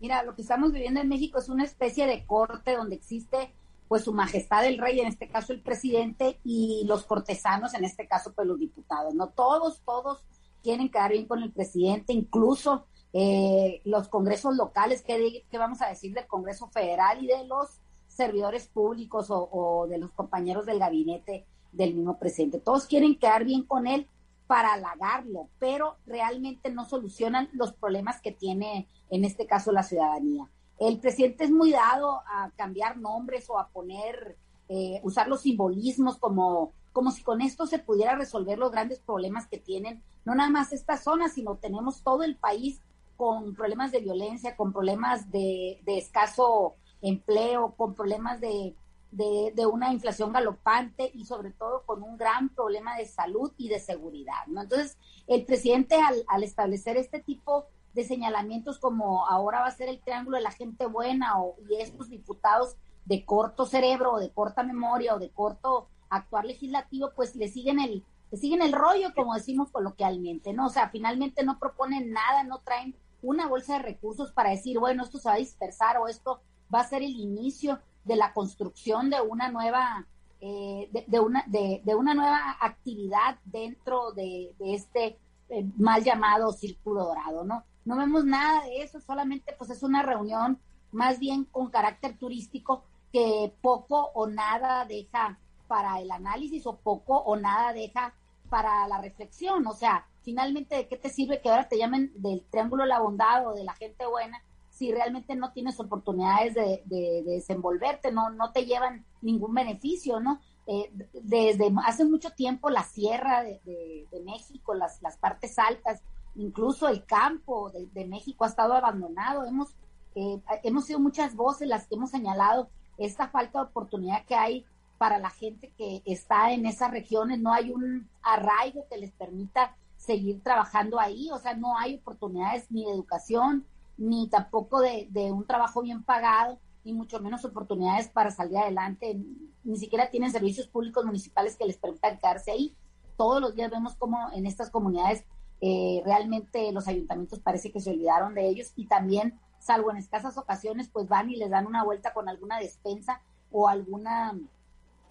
Mira, 0.00 0.22
lo 0.22 0.34
que 0.34 0.42
estamos 0.42 0.72
viviendo 0.72 1.00
en 1.00 1.08
México 1.08 1.38
es 1.38 1.48
una 1.48 1.64
especie 1.64 2.06
de 2.06 2.24
corte 2.24 2.76
donde 2.76 2.94
existe 2.94 3.52
pues 3.88 4.04
su 4.04 4.12
majestad 4.12 4.64
el 4.64 4.78
rey, 4.78 5.00
en 5.00 5.08
este 5.08 5.28
caso 5.28 5.52
el 5.52 5.60
presidente, 5.60 6.38
y 6.44 6.84
los 6.86 7.04
cortesanos, 7.04 7.74
en 7.74 7.84
este 7.84 8.06
caso 8.06 8.32
pues 8.34 8.48
los 8.48 8.58
diputados, 8.58 9.14
¿no? 9.14 9.28
Todos, 9.28 9.82
todos 9.84 10.24
quieren 10.62 10.90
quedar 10.90 11.12
bien 11.12 11.26
con 11.26 11.42
el 11.42 11.52
presidente, 11.52 12.12
incluso 12.12 12.86
eh, 13.12 13.80
los 13.84 14.08
congresos 14.08 14.56
locales, 14.56 15.02
¿qué, 15.02 15.44
¿qué 15.50 15.58
vamos 15.58 15.82
a 15.82 15.88
decir 15.88 16.14
del 16.14 16.26
Congreso 16.26 16.68
Federal 16.68 17.22
y 17.22 17.26
de 17.26 17.44
los 17.44 17.80
servidores 18.14 18.68
públicos 18.68 19.26
o, 19.30 19.86
de 19.88 19.98
los 19.98 20.12
compañeros 20.12 20.66
del 20.66 20.78
gabinete 20.78 21.46
del 21.72 21.94
mismo 21.94 22.18
presidente. 22.18 22.60
Todos 22.60 22.86
quieren 22.86 23.18
quedar 23.18 23.44
bien 23.44 23.64
con 23.64 23.86
él 23.86 24.08
para 24.46 24.74
halagarlo, 24.74 25.48
pero 25.58 25.96
realmente 26.06 26.70
no 26.70 26.84
solucionan 26.84 27.48
los 27.52 27.72
problemas 27.72 28.20
que 28.20 28.30
tiene 28.30 28.88
en 29.10 29.24
este 29.24 29.46
caso 29.46 29.72
la 29.72 29.82
ciudadanía. 29.82 30.48
El 30.78 30.98
presidente 30.98 31.44
es 31.44 31.50
muy 31.50 31.72
dado 31.72 32.22
a 32.26 32.50
cambiar 32.56 32.96
nombres 32.96 33.48
o 33.48 33.58
a 33.58 33.68
poner, 33.68 34.36
eh, 34.68 35.00
usar 35.02 35.28
los 35.28 35.42
simbolismos 35.42 36.18
como, 36.18 36.72
como 36.92 37.10
si 37.10 37.22
con 37.22 37.40
esto 37.40 37.66
se 37.66 37.78
pudiera 37.78 38.16
resolver 38.16 38.58
los 38.58 38.72
grandes 38.72 39.00
problemas 39.00 39.46
que 39.46 39.58
tienen, 39.58 40.02
no 40.24 40.34
nada 40.34 40.50
más 40.50 40.72
esta 40.72 40.96
zona, 40.96 41.28
sino 41.28 41.56
tenemos 41.56 42.02
todo 42.02 42.22
el 42.22 42.36
país 42.36 42.80
con 43.16 43.54
problemas 43.54 43.92
de 43.92 44.00
violencia, 44.00 44.56
con 44.56 44.72
problemas 44.72 45.30
de, 45.30 45.80
escaso 45.86 46.74
empleo, 47.02 47.74
con 47.76 47.94
problemas 47.94 48.40
de, 48.40 48.74
de, 49.10 49.66
una 49.66 49.92
inflación 49.92 50.32
galopante 50.32 51.10
y 51.14 51.24
sobre 51.24 51.50
todo 51.52 51.82
con 51.86 52.02
un 52.02 52.16
gran 52.16 52.48
problema 52.48 52.96
de 52.96 53.06
salud 53.06 53.52
y 53.56 53.68
de 53.68 53.78
seguridad. 53.78 54.46
¿no? 54.48 54.62
Entonces, 54.62 54.96
el 55.26 55.44
presidente 55.44 55.96
al, 55.96 56.24
al 56.26 56.42
establecer 56.42 56.96
este 56.96 57.20
tipo 57.20 57.66
de 57.94 58.04
señalamientos 58.04 58.78
como 58.78 59.26
ahora 59.26 59.60
va 59.60 59.66
a 59.66 59.72
ser 59.72 59.88
el 59.88 60.00
triángulo 60.00 60.36
de 60.36 60.42
la 60.42 60.50
gente 60.50 60.86
buena 60.86 61.40
o, 61.40 61.56
y 61.68 61.76
estos 61.76 62.10
diputados 62.10 62.76
de 63.04 63.24
corto 63.24 63.66
cerebro 63.66 64.14
o 64.14 64.18
de 64.18 64.30
corta 64.30 64.62
memoria 64.62 65.14
o 65.14 65.18
de 65.18 65.30
corto 65.30 65.88
actuar 66.08 66.44
legislativo, 66.44 67.12
pues 67.14 67.36
le 67.36 67.48
siguen 67.48 67.80
el, 67.80 68.04
le 68.30 68.38
siguen 68.38 68.62
el 68.62 68.72
rollo, 68.72 69.12
como 69.14 69.34
decimos 69.34 69.70
coloquialmente, 69.70 70.52
¿no? 70.52 70.66
O 70.66 70.70
sea, 70.70 70.88
finalmente 70.88 71.44
no 71.44 71.58
proponen 71.58 72.12
nada, 72.12 72.44
no 72.44 72.60
traen 72.60 72.94
una 73.22 73.46
bolsa 73.46 73.74
de 73.74 73.82
recursos 73.82 74.32
para 74.32 74.50
decir, 74.50 74.78
bueno, 74.78 75.02
esto 75.02 75.18
se 75.18 75.28
va 75.28 75.34
a 75.34 75.38
dispersar 75.38 75.98
o 75.98 76.08
esto 76.08 76.40
va 76.72 76.80
a 76.80 76.88
ser 76.88 77.02
el 77.02 77.14
inicio 77.16 77.80
de 78.04 78.16
la 78.16 78.32
construcción 78.32 79.10
de 79.10 79.20
una 79.20 79.50
nueva 79.50 80.06
eh, 80.46 80.90
de, 80.92 81.20
una 81.20 81.42
de, 81.46 81.94
una 81.94 82.12
nueva 82.12 82.58
actividad 82.60 83.38
dentro 83.46 84.12
de, 84.12 84.54
este 84.60 85.18
eh, 85.48 85.64
mal 85.78 86.04
llamado 86.04 86.52
círculo 86.52 87.04
dorado, 87.04 87.44
¿no? 87.44 87.64
No 87.84 87.96
vemos 87.96 88.24
nada 88.24 88.64
de 88.64 88.82
eso, 88.82 89.00
solamente 89.00 89.54
pues 89.58 89.70
es 89.70 89.82
una 89.82 90.02
reunión 90.02 90.58
más 90.92 91.18
bien 91.18 91.44
con 91.44 91.70
carácter 91.70 92.16
turístico 92.16 92.84
que 93.12 93.52
poco 93.60 94.10
o 94.14 94.26
nada 94.26 94.84
deja 94.86 95.38
para 95.68 96.00
el 96.00 96.10
análisis 96.10 96.66
o 96.66 96.76
poco 96.76 97.16
o 97.16 97.36
nada 97.36 97.72
deja 97.72 98.14
para 98.48 98.86
la 98.88 99.00
reflexión. 99.00 99.66
O 99.66 99.72
sea, 99.72 100.06
finalmente, 100.22 100.76
¿de 100.76 100.88
qué 100.88 100.96
te 100.96 101.10
sirve 101.10 101.40
que 101.40 101.50
ahora 101.50 101.68
te 101.68 101.78
llamen 101.78 102.12
del 102.16 102.44
Triángulo 102.50 102.84
de 102.84 102.88
la 102.88 103.00
Bondad 103.00 103.46
o 103.46 103.54
de 103.54 103.64
la 103.64 103.74
gente 103.74 104.06
buena 104.06 104.42
si 104.70 104.90
realmente 104.90 105.36
no 105.36 105.52
tienes 105.52 105.78
oportunidades 105.78 106.54
de, 106.54 107.22
desenvolverte, 107.24 108.10
no, 108.10 108.30
no 108.30 108.50
te 108.50 108.64
llevan 108.66 109.04
ningún 109.22 109.54
beneficio, 109.54 110.18
¿no? 110.18 110.40
Eh, 110.66 110.90
desde 111.12 111.72
hace 111.86 112.04
mucho 112.04 112.30
tiempo 112.30 112.70
la 112.70 112.82
sierra 112.82 113.44
de, 113.44 114.08
México, 114.24 114.74
las, 114.74 115.00
las 115.00 115.16
partes 115.16 115.60
altas, 115.60 116.02
incluso 116.36 116.88
el 116.88 117.04
campo 117.04 117.70
de, 117.70 118.04
México 118.06 118.44
ha 118.44 118.48
estado 118.48 118.74
abandonado. 118.74 119.44
Hemos, 119.44 119.74
eh, 120.14 120.40
hemos 120.62 120.86
sido 120.86 120.98
muchas 120.98 121.34
voces 121.34 121.68
las 121.68 121.86
que 121.86 121.94
hemos 121.94 122.10
señalado 122.10 122.68
esta 122.98 123.28
falta 123.28 123.60
de 123.60 123.66
oportunidad 123.66 124.24
que 124.24 124.34
hay 124.34 124.64
para 124.98 125.18
la 125.18 125.30
gente 125.30 125.72
que 125.76 126.02
está 126.04 126.52
en 126.52 126.66
esas 126.66 126.90
regiones. 126.90 127.40
No 127.40 127.52
hay 127.52 127.70
un 127.70 128.08
arraigo 128.22 128.86
que 128.88 128.98
les 128.98 129.12
permita 129.12 129.76
seguir 129.96 130.42
trabajando 130.42 131.00
ahí, 131.00 131.30
o 131.30 131.38
sea, 131.38 131.54
no 131.54 131.78
hay 131.78 131.96
oportunidades 131.96 132.70
ni 132.70 132.84
de 132.84 132.92
educación, 132.92 133.64
ni 133.96 134.28
tampoco 134.28 134.80
de, 134.80 135.08
un 135.32 135.46
trabajo 135.46 135.82
bien 135.82 136.02
pagado, 136.02 136.58
ni 136.84 136.92
mucho 136.92 137.20
menos 137.20 137.44
oportunidades 137.44 138.08
para 138.08 138.30
salir 138.30 138.58
adelante. 138.58 139.18
Ni 139.62 139.78
siquiera 139.78 140.10
tienen 140.10 140.30
servicios 140.30 140.68
públicos 140.68 141.04
municipales 141.04 141.56
que 141.56 141.64
les 141.64 141.78
permitan 141.78 142.18
quedarse 142.18 142.50
ahí. 142.50 142.74
Todos 143.16 143.40
los 143.40 143.54
días 143.54 143.70
vemos 143.70 143.94
cómo 143.94 144.30
en 144.32 144.44
estas 144.44 144.70
comunidades 144.70 145.24
eh, 145.66 146.02
realmente 146.04 146.70
los 146.72 146.88
ayuntamientos 146.88 147.40
parece 147.40 147.72
que 147.72 147.80
se 147.80 147.88
olvidaron 147.90 148.34
de 148.34 148.46
ellos 148.46 148.74
y 148.76 148.86
también, 148.86 149.40
salvo 149.58 149.90
en 149.90 149.96
escasas 149.96 150.36
ocasiones, 150.36 150.90
pues 150.92 151.08
van 151.08 151.30
y 151.30 151.36
les 151.36 151.48
dan 151.48 151.66
una 151.66 151.82
vuelta 151.82 152.12
con 152.12 152.28
alguna 152.28 152.58
despensa 152.58 153.22
o 153.50 153.66
alguna 153.66 154.34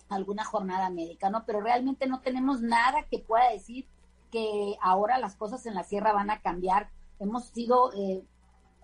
alguna 0.10 0.44
jornada 0.44 0.92
médica, 0.92 1.32
¿no? 1.32 1.44
Pero 1.48 1.60
realmente 1.60 2.06
no 2.06 2.20
tenemos 2.22 2.62
nada 2.62 3.08
que 3.10 3.18
pueda 3.18 3.50
decir 3.50 3.88
que 4.30 4.78
ahora 4.80 5.18
las 5.18 5.36
cosas 5.36 5.66
en 5.66 5.74
la 5.74 5.84
sierra 5.84 6.14
van 6.14 6.30
a 6.30 6.42
cambiar. 6.42 6.92
Hemos 7.18 7.46
sido 7.46 7.92
eh, 7.94 8.24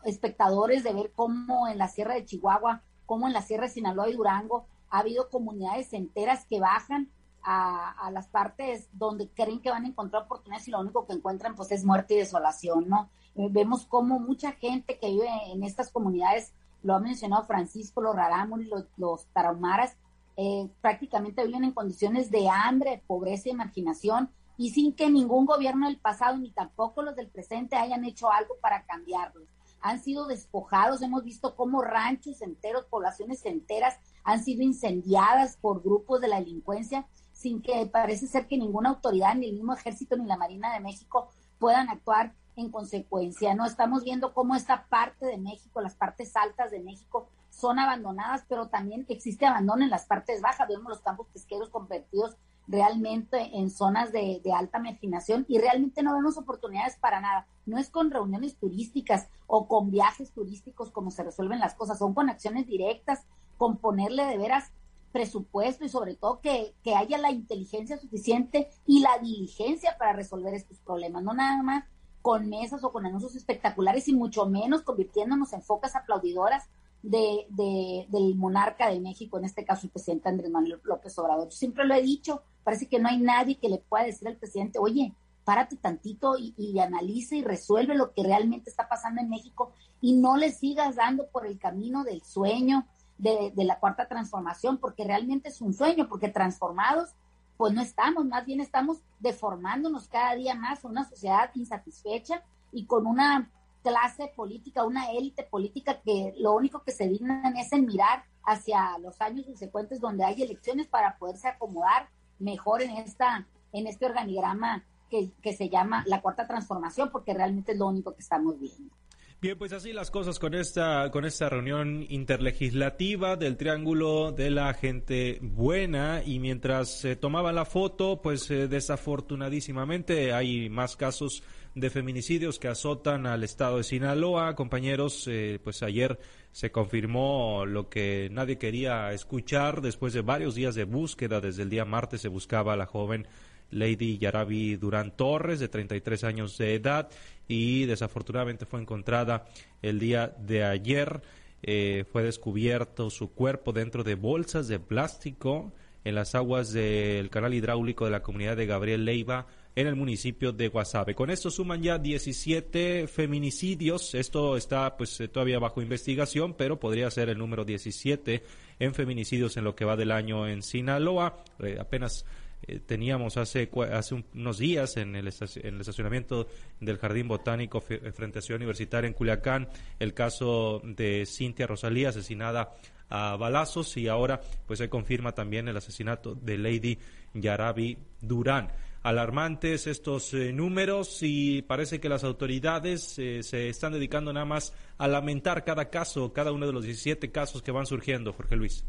espectadores 0.05 0.83
de 0.83 0.93
ver 0.93 1.11
cómo 1.15 1.67
en 1.67 1.77
la 1.77 1.87
Sierra 1.87 2.15
de 2.15 2.25
Chihuahua, 2.25 2.81
cómo 3.05 3.27
en 3.27 3.33
la 3.33 3.43
Sierra 3.43 3.65
de 3.67 3.73
Sinaloa 3.73 4.09
y 4.09 4.15
Durango 4.15 4.65
ha 4.89 4.99
habido 5.01 5.29
comunidades 5.29 5.93
enteras 5.93 6.45
que 6.45 6.59
bajan 6.59 7.11
a, 7.51 8.11
las 8.11 8.27
partes 8.27 8.87
donde 8.93 9.27
creen 9.29 9.59
que 9.59 9.71
van 9.71 9.85
a 9.85 9.87
encontrar 9.87 10.23
oportunidades 10.23 10.67
y 10.67 10.71
lo 10.71 10.79
único 10.79 11.07
que 11.07 11.13
encuentran 11.13 11.55
pues 11.55 11.71
es 11.71 11.83
muerte 11.83 12.13
y 12.13 12.17
desolación, 12.17 12.87
¿no? 12.87 13.09
Eh, 13.35 13.47
vemos 13.49 13.85
cómo 13.87 14.19
mucha 14.19 14.51
gente 14.51 14.99
que 14.99 15.09
vive 15.09 15.27
en 15.51 15.63
estas 15.63 15.91
comunidades, 15.91 16.53
lo 16.83 16.93
ha 16.93 16.99
mencionado 16.99 17.45
Francisco, 17.45 18.01
los 18.01 18.15
rarámuris, 18.15 18.69
los, 18.69 18.85
los 18.97 19.25
tarahumaras, 19.33 19.97
eh, 20.37 20.69
prácticamente 20.81 21.45
viven 21.45 21.63
en 21.63 21.71
condiciones 21.71 22.29
de 22.29 22.47
hambre, 22.47 23.03
pobreza 23.07 23.49
y 23.49 23.53
marginación 23.53 24.29
y 24.55 24.69
sin 24.69 24.93
que 24.93 25.09
ningún 25.09 25.45
gobierno 25.45 25.87
del 25.87 25.97
pasado 25.97 26.37
ni 26.37 26.51
tampoco 26.51 27.01
los 27.01 27.15
del 27.15 27.29
presente 27.29 27.75
hayan 27.75 28.05
hecho 28.05 28.31
algo 28.31 28.55
para 28.61 28.85
cambiarlos 28.85 29.47
han 29.81 30.01
sido 30.01 30.27
despojados, 30.27 31.01
hemos 31.01 31.23
visto 31.23 31.55
cómo 31.55 31.81
ranchos 31.81 32.41
enteros, 32.41 32.85
poblaciones 32.85 33.45
enteras 33.45 33.97
han 34.23 34.43
sido 34.43 34.61
incendiadas 34.61 35.57
por 35.57 35.81
grupos 35.81 36.21
de 36.21 36.27
la 36.27 36.39
delincuencia 36.39 37.07
sin 37.39 37.61
que 37.61 37.85
parece 37.85 38.27
ser 38.27 38.47
que 38.47 38.57
ninguna 38.57 38.89
autoridad, 38.89 39.33
ni 39.33 39.47
el 39.47 39.53
mismo 39.53 39.73
ejército, 39.73 40.17
ni 40.17 40.25
la 40.25 40.35
Marina 40.35 40.73
de 40.73 40.81
México 40.81 41.29
puedan 41.57 41.87
actuar 41.87 42.33
en 42.57 42.69
consecuencia. 42.69 43.55
No 43.55 43.65
estamos 43.65 44.03
viendo 44.03 44.33
cómo 44.33 44.55
esta 44.55 44.87
parte 44.89 45.25
de 45.25 45.37
México, 45.37 45.79
las 45.79 45.95
partes 45.95 46.35
altas 46.35 46.69
de 46.69 46.81
México, 46.81 47.29
son 47.49 47.79
abandonadas, 47.79 48.43
pero 48.49 48.67
también 48.67 49.05
existe 49.07 49.45
abandono 49.45 49.85
en 49.85 49.89
las 49.89 50.05
partes 50.05 50.41
bajas. 50.41 50.67
Vemos 50.67 50.89
los 50.89 50.99
campos 50.99 51.27
pesqueros 51.31 51.69
convertidos 51.69 52.35
realmente 52.67 53.57
en 53.57 53.69
zonas 53.69 54.11
de, 54.11 54.41
alta 54.53 54.79
marginación 54.79 55.45
y 55.47 55.59
realmente 55.59 56.03
no 56.03 56.13
vemos 56.13 56.37
oportunidades 56.37 56.97
para 56.97 57.21
nada. 57.21 57.47
No 57.65 57.77
es 57.77 57.89
con 57.89 58.11
reuniones 58.11 58.57
turísticas 58.57 59.29
o 59.47 59.65
con 59.69 59.91
viajes 59.91 60.33
turísticos 60.33 60.91
como 60.91 61.09
se 61.09 61.23
resuelven 61.23 61.59
las 61.59 61.73
cosas, 61.73 61.99
son 61.99 62.13
con 62.13 62.29
acciones 62.29 62.67
directas, 62.67 63.23
con 63.57 63.77
ponerle 63.77 64.25
de 64.25 64.37
veras 64.37 64.73
presupuesto 65.11 65.85
y 65.85 65.89
sobre 65.89 66.15
todo 66.15 66.41
que, 66.41 66.75
que 66.83 66.95
haya 66.95 67.17
la 67.17 67.31
inteligencia 67.31 67.97
suficiente 67.97 68.69
y 68.85 68.99
la 68.99 69.17
diligencia 69.19 69.97
para 69.97 70.13
resolver 70.13 70.53
estos 70.53 70.79
problemas, 70.79 71.23
no 71.23 71.33
nada 71.33 71.61
más 71.63 71.85
con 72.21 72.49
mesas 72.49 72.83
o 72.83 72.91
con 72.91 73.05
anuncios 73.05 73.35
espectaculares 73.35 74.07
y 74.07 74.13
mucho 74.13 74.45
menos 74.45 74.81
convirtiéndonos 74.81 75.53
en 75.53 75.61
focas 75.61 75.95
aplaudidoras 75.95 76.67
de, 77.01 77.45
de, 77.49 78.07
del 78.09 78.35
monarca 78.35 78.89
de 78.89 78.99
México, 78.99 79.37
en 79.37 79.45
este 79.45 79.63
caso 79.63 79.87
el 79.87 79.91
presidente 79.91 80.29
Andrés 80.29 80.51
Manuel 80.51 80.81
López 80.83 81.17
Obrador. 81.17 81.45
Yo 81.45 81.55
siempre 81.55 81.85
lo 81.85 81.93
he 81.93 82.01
dicho, 82.01 82.43
parece 82.63 82.87
que 82.87 82.99
no 82.99 83.07
hay 83.07 83.19
nadie 83.19 83.57
que 83.57 83.69
le 83.69 83.77
pueda 83.77 84.03
decir 84.03 84.27
al 84.27 84.35
presidente, 84.35 84.79
oye, 84.79 85.13
párate 85.45 85.77
tantito 85.77 86.37
y, 86.37 86.53
y 86.57 86.77
analiza 86.79 87.35
y 87.35 87.43
resuelve 87.43 87.95
lo 87.95 88.13
que 88.13 88.23
realmente 88.23 88.69
está 88.69 88.87
pasando 88.89 89.21
en 89.21 89.29
México 89.29 89.71
y 90.01 90.13
no 90.13 90.37
le 90.37 90.51
sigas 90.51 90.97
dando 90.97 91.27
por 91.27 91.45
el 91.45 91.57
camino 91.57 92.03
del 92.03 92.21
sueño, 92.21 92.85
de, 93.19 93.51
la 93.55 93.79
cuarta 93.79 94.07
transformación, 94.07 94.77
porque 94.77 95.03
realmente 95.03 95.49
es 95.49 95.61
un 95.61 95.73
sueño, 95.73 96.07
porque 96.07 96.29
transformados, 96.29 97.13
pues 97.57 97.73
no 97.73 97.81
estamos, 97.81 98.25
más 98.25 98.45
bien 98.45 98.61
estamos 98.61 98.99
deformándonos 99.19 100.07
cada 100.07 100.35
día 100.35 100.55
más 100.55 100.83
una 100.85 101.07
sociedad 101.07 101.51
insatisfecha 101.53 102.41
y 102.71 102.85
con 102.85 103.05
una 103.05 103.51
clase 103.83 104.31
política, 104.35 104.85
una 104.85 105.11
élite 105.11 105.43
política 105.43 105.99
que 106.01 106.33
lo 106.37 106.53
único 106.55 106.83
que 106.83 106.91
se 106.91 107.07
dignan 107.07 107.57
es 107.57 107.71
en 107.73 107.85
mirar 107.85 108.23
hacia 108.43 108.97
los 108.99 109.19
años 109.21 109.45
subsecuentes 109.45 109.99
donde 109.99 110.23
hay 110.23 110.41
elecciones 110.41 110.87
para 110.87 111.17
poderse 111.17 111.49
acomodar 111.49 112.09
mejor 112.39 112.81
en 112.81 112.91
esta 112.91 113.45
en 113.71 113.85
este 113.85 114.05
organigrama 114.05 114.83
que, 115.09 115.31
que 115.41 115.53
se 115.53 115.69
llama 115.69 116.03
la 116.07 116.21
cuarta 116.21 116.47
transformación 116.47 117.09
porque 117.11 117.33
realmente 117.33 117.73
es 117.73 117.77
lo 117.77 117.87
único 117.87 118.13
que 118.13 118.21
estamos 118.21 118.59
viendo. 118.59 118.95
Bien, 119.41 119.57
pues 119.57 119.71
así 119.71 119.93
las 119.93 120.11
cosas 120.11 120.37
con 120.37 120.53
esta 120.53 121.09
con 121.11 121.23
esta 121.23 121.47
reunión 121.47 122.05
interlegislativa 122.09 123.37
del 123.37 123.55
Triángulo 123.55 124.33
de 124.33 124.49
la 124.49 124.73
Gente 124.73 125.39
Buena 125.41 126.21
y 126.25 126.39
mientras 126.39 126.99
se 126.99 127.15
tomaba 127.15 127.53
la 127.53 127.63
foto, 127.63 128.21
pues 128.21 128.51
eh, 128.51 128.67
desafortunadísimamente 128.67 130.33
hay 130.33 130.67
más 130.67 130.97
casos 130.97 131.41
de 131.73 131.89
feminicidios 131.89 132.59
que 132.59 132.67
azotan 132.67 133.25
al 133.27 133.45
estado 133.45 133.77
de 133.77 133.83
Sinaloa. 133.83 134.55
Compañeros, 134.55 135.25
eh, 135.27 135.57
pues 135.63 135.83
ayer 135.83 136.19
se 136.51 136.73
confirmó 136.73 137.65
lo 137.65 137.87
que 137.87 138.27
nadie 138.33 138.57
quería 138.57 139.13
escuchar 139.13 139.81
después 139.81 140.11
de 140.11 140.19
varios 140.19 140.55
días 140.55 140.75
de 140.75 140.83
búsqueda. 140.83 141.39
Desde 141.39 141.63
el 141.63 141.69
día 141.69 141.85
martes 141.85 142.19
se 142.19 142.27
buscaba 142.27 142.73
a 142.73 142.77
la 142.77 142.87
joven 142.87 143.25
Lady 143.71 144.17
Yarabi 144.17 144.75
Durán 144.75 145.15
Torres, 145.15 145.59
de 145.59 145.67
33 145.67 146.23
años 146.23 146.57
de 146.57 146.75
edad, 146.75 147.09
y 147.47 147.85
desafortunadamente 147.85 148.65
fue 148.65 148.81
encontrada 148.81 149.45
el 149.81 149.99
día 149.99 150.27
de 150.39 150.63
ayer. 150.63 151.21
Eh, 151.61 152.05
fue 152.11 152.23
descubierto 152.23 153.09
su 153.09 153.33
cuerpo 153.33 153.73
dentro 153.73 154.03
de 154.03 154.15
bolsas 154.15 154.67
de 154.69 154.79
plástico 154.79 155.73
en 156.05 156.15
las 156.15 156.33
aguas 156.35 156.71
del 156.71 157.29
canal 157.29 157.53
hidráulico 157.53 158.05
de 158.05 158.11
la 158.11 158.23
comunidad 158.23 158.55
de 158.55 158.65
Gabriel 158.65 159.03
Leiva 159.03 159.47
en 159.75 159.87
el 159.87 159.95
municipio 159.95 160.51
de 160.51 160.67
Guasave. 160.67 161.15
Con 161.15 161.29
esto 161.29 161.49
suman 161.49 161.81
ya 161.81 161.97
17 161.97 163.07
feminicidios. 163.07 164.13
Esto 164.15 164.57
está 164.57 164.97
pues 164.97 165.19
eh, 165.21 165.27
todavía 165.27 165.59
bajo 165.59 165.81
investigación, 165.81 166.53
pero 166.53 166.79
podría 166.79 167.09
ser 167.11 167.29
el 167.29 167.37
número 167.37 167.63
17 167.63 168.43
en 168.79 168.93
feminicidios 168.93 169.55
en 169.57 169.63
lo 169.63 169.75
que 169.75 169.85
va 169.85 169.95
del 169.95 170.11
año 170.11 170.47
en 170.47 170.63
Sinaloa. 170.63 171.43
Eh, 171.59 171.77
apenas 171.79 172.25
eh, 172.63 172.79
teníamos 172.79 173.37
hace, 173.37 173.69
hace 173.91 174.23
unos 174.33 174.57
días 174.57 174.97
en 174.97 175.15
el, 175.15 175.27
en 175.27 175.75
el 175.75 175.81
estacionamiento 175.81 176.47
del 176.79 176.97
Jardín 176.97 177.27
Botánico 177.27 177.83
eh, 177.89 178.11
frente 178.11 178.39
a 178.39 178.41
Ciudad 178.41 178.57
Universitaria 178.57 179.07
en 179.07 179.13
Culiacán 179.13 179.69
el 179.97 180.13
caso 180.13 180.81
de 180.83 181.25
Cintia 181.25 181.67
Rosalía 181.67 182.09
asesinada 182.09 182.75
a 183.09 183.35
balazos 183.37 183.95
y 183.97 184.07
ahora 184.07 184.41
pues 184.67 184.79
se 184.79 184.89
confirma 184.89 185.31
también 185.31 185.67
el 185.67 185.77
asesinato 185.77 186.35
de 186.35 186.57
Lady 186.57 186.99
Yarabi 187.33 187.97
Durán. 188.21 188.71
Alarmantes 189.01 189.87
estos 189.87 190.33
eh, 190.33 190.51
números 190.51 191.19
y 191.21 191.61
parece 191.61 192.01
que 192.01 192.09
las 192.09 192.25
autoridades 192.25 193.01
se 193.13 193.69
están 193.69 193.93
dedicando 193.93 194.33
nada 194.33 194.45
más 194.45 194.73
a 194.97 195.07
lamentar 195.07 195.63
cada 195.63 195.89
caso, 195.89 196.33
cada 196.33 196.51
uno 196.51 196.67
de 196.67 196.73
los 196.73 196.83
17 196.83 197.31
casos 197.31 197.61
que 197.61 197.71
van 197.71 197.85
surgiendo, 197.85 198.33
Jorge 198.33 198.57
Luis. 198.57 198.83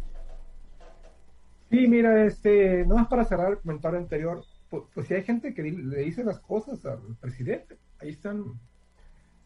Sí, 1.71 1.87
mira, 1.87 2.25
este, 2.25 2.85
no 2.85 2.97
más 2.97 3.07
para 3.07 3.25
cerrar 3.25 3.53
el 3.53 3.59
comentario 3.59 4.00
anterior, 4.00 4.45
pues, 4.69 5.07
si 5.07 5.15
hay 5.15 5.23
gente 5.23 5.55
que 5.55 5.62
le 5.62 6.00
dice 6.00 6.25
las 6.25 6.41
cosas 6.41 6.85
al 6.85 7.17
presidente, 7.21 7.79
ahí 8.00 8.11
están 8.11 8.45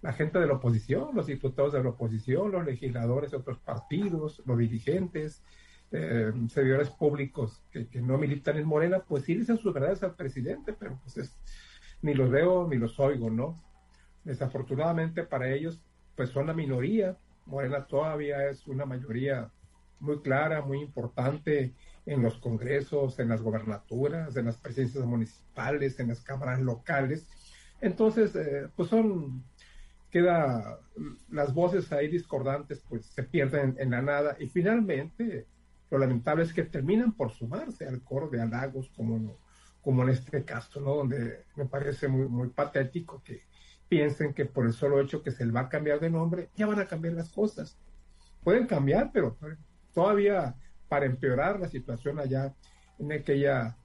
la 0.00 0.12
gente 0.14 0.38
de 0.38 0.46
la 0.46 0.54
oposición, 0.54 1.14
los 1.14 1.26
diputados 1.26 1.74
de 1.74 1.82
la 1.82 1.90
oposición, 1.90 2.50
los 2.52 2.64
legisladores 2.64 3.30
de 3.30 3.36
otros 3.36 3.58
partidos, 3.58 4.42
los 4.46 4.58
dirigentes, 4.58 5.42
eh, 5.92 6.32
servidores 6.48 6.88
públicos 6.90 7.62
que, 7.70 7.86
no 8.00 8.16
militan 8.16 8.56
en 8.56 8.66
Morena, 8.66 9.00
pues 9.06 9.24
sí 9.24 9.34
dicen 9.34 9.58
sus 9.58 9.74
verdades 9.74 10.02
al 10.02 10.14
presidente, 10.14 10.72
pero 10.72 10.98
pues 11.02 11.18
es, 11.18 11.36
ni 12.00 12.14
los 12.14 12.30
veo 12.30 12.66
ni 12.66 12.76
los 12.76 12.98
oigo, 13.00 13.28
¿no? 13.28 13.62
Desafortunadamente 14.24 15.24
para 15.24 15.50
ellos, 15.50 15.82
pues 16.16 16.30
son 16.30 16.46
la 16.46 16.54
minoría, 16.54 17.18
Morena 17.44 17.86
todavía 17.86 18.48
es 18.48 18.66
una 18.66 18.86
mayoría 18.86 19.50
muy 20.00 20.20
clara, 20.20 20.62
muy 20.62 20.80
importante 20.80 21.74
en 22.06 22.22
los 22.22 22.38
congresos, 22.38 23.18
en 23.18 23.28
las 23.28 23.40
gobernaturas, 23.40 24.36
en 24.36 24.46
las 24.46 24.56
presidencias 24.56 25.04
municipales, 25.04 25.98
en 26.00 26.08
las 26.08 26.20
cámaras 26.20 26.60
locales. 26.60 27.26
Entonces, 27.80 28.34
eh, 28.36 28.68
pues 28.76 28.88
son, 28.88 29.44
queda, 30.10 30.80
las 31.30 31.54
voces 31.54 31.90
ahí 31.92 32.08
discordantes 32.08 32.82
pues 32.88 33.06
se 33.06 33.22
pierden 33.22 33.76
en 33.78 33.90
la 33.90 34.02
nada 34.02 34.36
y 34.38 34.48
finalmente 34.48 35.46
lo 35.90 35.98
lamentable 35.98 36.44
es 36.44 36.52
que 36.52 36.64
terminan 36.64 37.12
por 37.12 37.30
sumarse 37.30 37.86
al 37.86 38.02
coro 38.02 38.28
de 38.28 38.40
halagos 38.40 38.90
como, 38.96 39.38
como 39.80 40.02
en 40.02 40.10
este 40.10 40.44
caso, 40.44 40.80
¿no? 40.80 40.96
Donde 40.96 41.44
me 41.56 41.66
parece 41.66 42.08
muy, 42.08 42.28
muy 42.28 42.48
patético 42.48 43.22
que 43.22 43.42
piensen 43.88 44.34
que 44.34 44.44
por 44.46 44.66
el 44.66 44.72
solo 44.72 45.00
hecho 45.00 45.22
que 45.22 45.30
se 45.30 45.46
va 45.46 45.60
a 45.60 45.68
cambiar 45.68 46.00
de 46.00 46.10
nombre, 46.10 46.50
ya 46.56 46.66
van 46.66 46.80
a 46.80 46.86
cambiar 46.86 47.14
las 47.14 47.30
cosas. 47.30 47.78
Pueden 48.42 48.66
cambiar, 48.66 49.10
pero 49.12 49.36
todavía 49.92 50.54
para 50.94 51.06
empeorar 51.06 51.58
la 51.58 51.66
situación 51.66 52.20
allá 52.20 52.54
en 53.00 53.10
aquella 53.10 53.76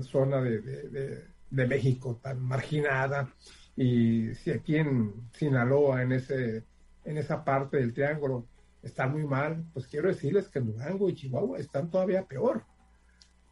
zona 0.00 0.40
de, 0.40 1.26
México 1.50 2.18
tan 2.22 2.40
marginada. 2.40 3.34
Y 3.76 4.34
si 4.34 4.50
aquí 4.50 4.76
en 4.76 5.28
Sinaloa, 5.34 6.00
en, 6.00 6.12
ese, 6.12 6.64
en 7.04 7.18
esa 7.18 7.44
parte 7.44 7.76
del 7.76 7.92
triángulo, 7.92 8.46
está 8.82 9.06
muy 9.06 9.26
mal, 9.26 9.62
pues 9.74 9.86
quiero 9.86 10.08
decirles 10.08 10.48
que 10.48 10.60
Durango 10.60 11.10
y 11.10 11.14
Chihuahua 11.16 11.58
están 11.58 11.90
todavía 11.90 12.24
peor. 12.24 12.64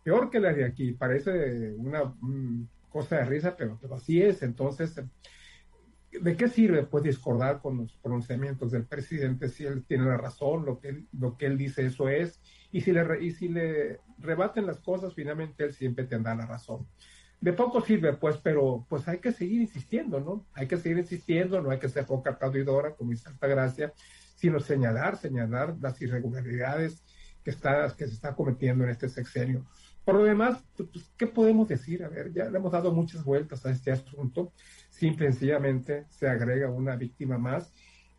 Peor 0.03 0.31
que 0.31 0.40
la 0.40 0.55
de 0.55 0.64
aquí. 0.64 0.92
Parece 0.92 1.75
una 1.75 2.14
cosa 2.88 3.16
de 3.16 3.27
risa, 3.27 3.55
pero, 3.55 3.79
pero 3.79 3.96
así 3.96 4.22
es. 4.22 4.42
Entonces, 4.42 4.98
¿de 6.18 6.35
qué 6.35 6.48
sirve 6.48 6.85
pues 6.85 7.05
discordar 7.05 7.61
con 7.61 7.77
los 7.77 7.94
pronunciamientos 7.98 8.72
del 8.72 8.87
presidente 8.87 9.51
si 9.51 9.66
él 9.66 9.85
tiene 9.85 10.07
la 10.07 10.16
razón, 10.16 10.64
lo 10.64 10.81
que 10.81 11.05
lo 11.12 11.37
que 11.37 11.44
él 11.44 11.59
dice 11.59 11.85
eso 11.85 12.09
es? 12.09 12.40
Y 12.72 12.80
si 12.80 12.90
le, 12.90 13.22
y 13.22 13.30
si 13.30 13.48
le 13.48 14.00
rebaten 14.18 14.66
las 14.66 14.80
cosas, 14.80 15.14
finalmente 15.14 15.64
él 15.64 15.74
siempre 15.74 16.06
tendrá 16.06 16.35
la 16.35 16.46
razón. 16.46 16.88
De 17.40 17.52
poco 17.52 17.80
sirve, 17.80 18.14
pues, 18.14 18.38
pero 18.38 18.87
pues 18.88 19.06
hay 19.08 19.18
que 19.18 19.32
seguir 19.32 19.61
insistiendo, 19.61 20.20
¿no? 20.20 20.46
Hay 20.54 20.66
que 20.66 20.78
seguir 20.78 20.98
insistiendo, 20.98 21.61
no 21.61 21.70
hay 21.70 21.78
que 21.78 21.88
ser 21.88 22.06
poca 22.06 22.30
aplaudidora, 22.30 22.94
como 22.94 23.11
dice 23.11 23.30
Gracia, 23.40 23.92
sino 24.37 24.58
señalar, 24.58 25.16
señalar 25.16 25.76
las 25.80 26.00
irregularidades 26.00 27.04
que, 27.44 27.50
está, 27.50 27.94
que 27.96 28.06
se 28.06 28.14
está 28.14 28.35
cometiendo 28.35 28.85
en 28.85 28.90
este 28.90 29.08
sexenio. 29.08 29.66
Por 30.04 30.14
lo 30.14 30.24
demás, 30.24 30.64
pues, 30.76 30.88
pues, 30.92 31.12
¿qué 31.16 31.26
podemos 31.26 31.68
decir? 31.68 32.04
A 32.04 32.08
ver, 32.08 32.32
ya 32.32 32.48
le 32.48 32.58
hemos 32.58 32.72
dado 32.72 32.92
muchas 32.92 33.22
vueltas 33.22 33.66
a 33.66 33.70
este 33.70 33.92
asunto. 33.92 34.52
Simple 34.88 35.26
y 35.26 35.32
sencillamente 35.32 36.06
se 36.08 36.28
agrega 36.28 36.70
una 36.70 36.96
víctima 36.96 37.38
más 37.38 37.74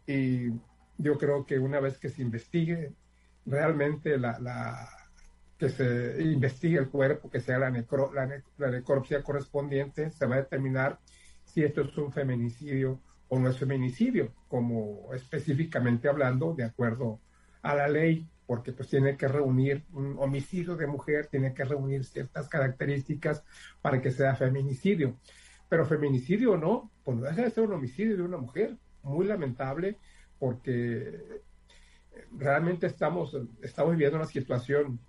y 0.06 0.50
yo 0.98 1.18
creo 1.18 1.46
que 1.46 1.60
una 1.60 1.80
vez 1.80 1.98
que 1.98 2.10
se 2.10 2.22
investigue 2.22 2.94
realmente 3.46 4.18
la, 4.18 4.40
la, 4.40 4.90
que 5.58 5.70
se 5.70 6.22
investigue 6.22 6.78
el 6.78 6.90
cuerpo, 6.90 7.30
que 7.30 7.40
sea 7.40 7.58
la, 7.58 7.70
necro, 7.70 8.12
la, 8.14 8.28
necropsia 8.70 9.24
correspondiente, 9.24 10.10
se 10.10 10.26
va 10.26 10.36
a 10.36 10.40
determinar 10.40 11.00
si 11.44 11.64
esto 11.64 11.82
es 11.82 11.98
un 11.98 12.12
feminicidio 12.12 13.00
o 13.30 13.40
no 13.40 13.50
es 13.50 13.58
feminicidio, 13.58 14.34
como 14.48 15.14
específicamente 15.14 16.10
hablando, 16.10 16.54
de 16.54 16.66
acuerdo 16.66 17.20
a 17.62 17.76
la 17.76 17.88
ley, 17.88 18.28
porque 18.46 18.74
pues 18.74 18.90
tiene 18.90 19.16
que 19.16 19.28
reunir 19.28 19.86
un 19.94 20.18
homicidio 20.20 20.76
de 20.76 20.88
mujer, 20.88 21.28
tiene 21.28 21.54
que 21.54 21.64
reunir 21.64 22.04
ciertas 22.04 22.50
características 22.50 23.44
para 23.82 24.02
que 24.02 24.12
sea 24.12 24.36
feminicidio. 24.36 25.18
Pero 25.70 25.86
feminicidio 25.86 26.52
o 26.52 26.58
no, 26.58 26.92
pues 27.04 27.18
no 27.18 27.24
deja 27.24 27.44
de 27.44 27.50
ser 27.50 27.64
un 27.64 27.74
homicidio 27.74 28.18
de 28.18 28.24
una 28.24 28.38
mujer, 28.38 28.78
muy 29.02 29.26
lamentable, 29.26 29.98
porque 30.40 31.42
realmente 32.32 32.88
estamos, 32.88 33.38
estamos 33.62 33.92
viviendo 33.92 34.18
una 34.18 34.28
situación 34.28 35.00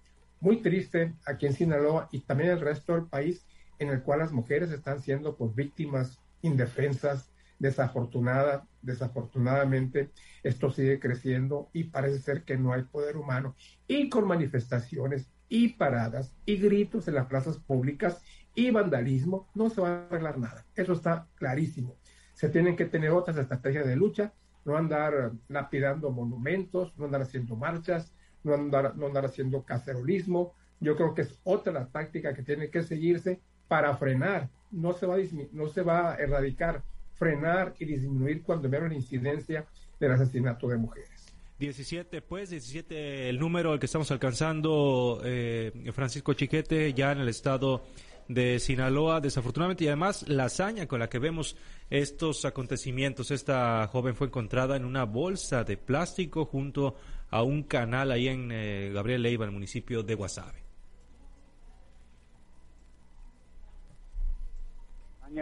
muy 0.41 0.59
triste 0.59 1.15
aquí 1.27 1.47
en 1.47 1.55
Sinaloa 1.55 2.09
y 2.13 2.21
también 2.21 2.51
en 2.51 2.59
el 2.59 2.65
resto 2.65 2.95
del 2.95 3.07
país, 3.07 3.47
en 3.79 3.89
el 3.89 4.03
cual 4.03 4.21
las 4.21 4.33
mujeres 4.33 4.71
están 4.71 5.01
siendo 5.01 5.37
pues, 5.37 5.55
víctimas 5.55 6.21
indefensas, 6.43 7.31
desafortunadas, 7.59 8.63
desafortunadamente 8.83 10.11
esto 10.43 10.71
sigue 10.71 11.01
creciendo 11.01 11.71
y 11.73 11.85
parece 11.85 12.19
ser 12.19 12.43
que 12.43 12.59
no 12.59 12.73
hay 12.73 12.83
poder 12.83 13.17
humano 13.17 13.57
y 13.87 14.09
con 14.09 14.27
manifestaciones 14.27 15.31
y 15.49 15.69
paradas 15.69 16.35
y 16.45 16.57
gritos 16.57 17.09
en 17.09 17.15
las 17.15 17.27
plazas 17.27 17.59
públicas 17.59 18.21
y 18.55 18.71
vandalismo 18.71 19.49
no 19.55 19.71
se 19.71 19.81
va 19.81 19.89
a 19.89 20.07
arreglar 20.07 20.39
nada. 20.39 20.67
Eso 20.75 20.93
está 20.93 21.29
clarísimo. 21.37 21.97
Se 22.35 22.49
tienen 22.49 22.77
que 22.77 22.87
tener 22.87 23.11
otras 23.11 23.37
estrategias 23.37 23.87
de 23.87 23.97
lucha 23.97 24.33
no 24.65 24.77
andar 24.77 25.33
lapidando 25.49 26.11
monumentos, 26.11 26.93
no 26.97 27.05
andar 27.07 27.23
haciendo 27.23 27.57
marchas, 27.57 28.13
no 28.43 28.55
andar, 28.55 28.97
no 28.97 29.07
andar 29.07 29.27
haciendo 29.27 29.63
cacerolismo. 29.63 30.55
Yo 30.81 30.97
creo 30.97 31.15
que 31.15 31.23
es 31.23 31.39
otra 31.45 31.87
táctica 31.87 32.35
que 32.35 32.43
tiene 32.43 32.71
que 32.71 32.83
seguirse 32.83 33.41
para 33.69 33.97
frenar. 33.97 34.51
No 34.71 34.93
se 34.93 35.07
va 35.07 35.17
a, 35.17 35.19
no 35.53 35.69
se 35.69 35.83
va 35.83 36.15
erradicar, 36.17 36.83
frenar 37.15 37.75
y 37.79 37.85
disminuir 37.85 38.43
cuando 38.43 38.69
menos 38.69 38.89
la 38.89 38.95
incidencia 38.95 39.67
del 40.01 40.13
asesinato 40.13 40.69
de 40.69 40.77
mujeres. 40.77 41.11
17, 41.59 42.21
pues, 42.23 42.51
17 42.51 43.29
el 43.29 43.39
número 43.39 43.73
al 43.73 43.79
que 43.79 43.87
estamos 43.87 44.11
alcanzando, 44.11 45.21
eh, 45.25 45.73
Francisco 45.95 46.35
Chiquete, 46.35 46.93
ya 46.93 47.13
en 47.13 47.19
el 47.19 47.29
estado 47.29 47.85
de 48.29 48.59
Sinaloa, 48.59 49.21
desafortunadamente, 49.21 49.85
y 49.85 49.89
además 49.89 50.29
la 50.29 50.45
hazaña 50.45 50.87
con 50.87 51.01
la 51.01 51.09
que 51.09 51.19
vemos 51.19 51.57
estos 51.91 52.45
acontecimientos. 52.45 53.31
Esta 53.31 53.87
joven 53.89 54.15
fue 54.15 54.29
encontrada 54.29 54.77
en 54.77 54.85
una 54.85 55.05
bolsa 55.05 55.65
de 55.65 55.77
plástico 55.77 56.45
junto 56.45 56.97
a 57.31 57.43
un 57.43 57.63
canal 57.65 58.11
ahí 58.11 58.29
en 58.29 58.51
eh, 58.53 58.91
Gabriel 58.93 59.23
Leiva, 59.23 59.45
el 59.45 59.51
municipio 59.51 60.03
de 60.03 60.15
Guasave. 60.15 60.65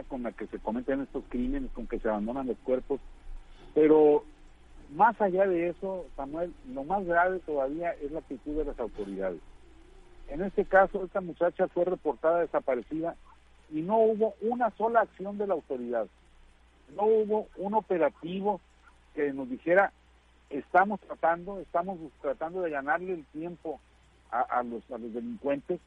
con 0.08 0.22
la 0.22 0.32
que 0.32 0.46
se 0.46 0.58
cometen 0.58 1.02
estos 1.02 1.22
crímenes, 1.28 1.70
con 1.72 1.86
que 1.86 1.98
se 1.98 2.08
abandonan 2.08 2.46
los 2.46 2.56
cuerpos, 2.58 2.98
pero 3.74 4.24
más 4.94 5.20
allá 5.20 5.46
de 5.46 5.68
eso, 5.68 6.06
Samuel, 6.16 6.52
lo 6.72 6.84
más 6.84 7.04
grave 7.04 7.40
todavía 7.40 7.92
es 8.02 8.10
la 8.10 8.20
actitud 8.20 8.56
de 8.56 8.64
las 8.64 8.78
autoridades. 8.78 9.40
En 10.32 10.40
este 10.40 10.64
caso, 10.64 11.04
esta 11.04 11.20
muchacha 11.20 11.68
fue 11.68 11.84
reportada 11.84 12.40
desaparecida 12.40 13.16
y 13.70 13.82
no 13.82 13.98
hubo 13.98 14.32
una 14.40 14.70
sola 14.78 15.02
acción 15.02 15.36
de 15.36 15.46
la 15.46 15.52
autoridad. 15.52 16.06
No 16.96 17.02
hubo 17.02 17.48
un 17.58 17.74
operativo 17.74 18.58
que 19.14 19.30
nos 19.34 19.50
dijera, 19.50 19.92
estamos 20.48 21.00
tratando, 21.00 21.60
estamos 21.60 21.98
tratando 22.22 22.62
de 22.62 22.70
ganarle 22.70 23.12
el 23.12 23.26
tiempo 23.26 23.78
a, 24.30 24.62
los, 24.62 24.82
a 24.90 24.96
los 24.96 25.12
delincuentes, 25.12 25.80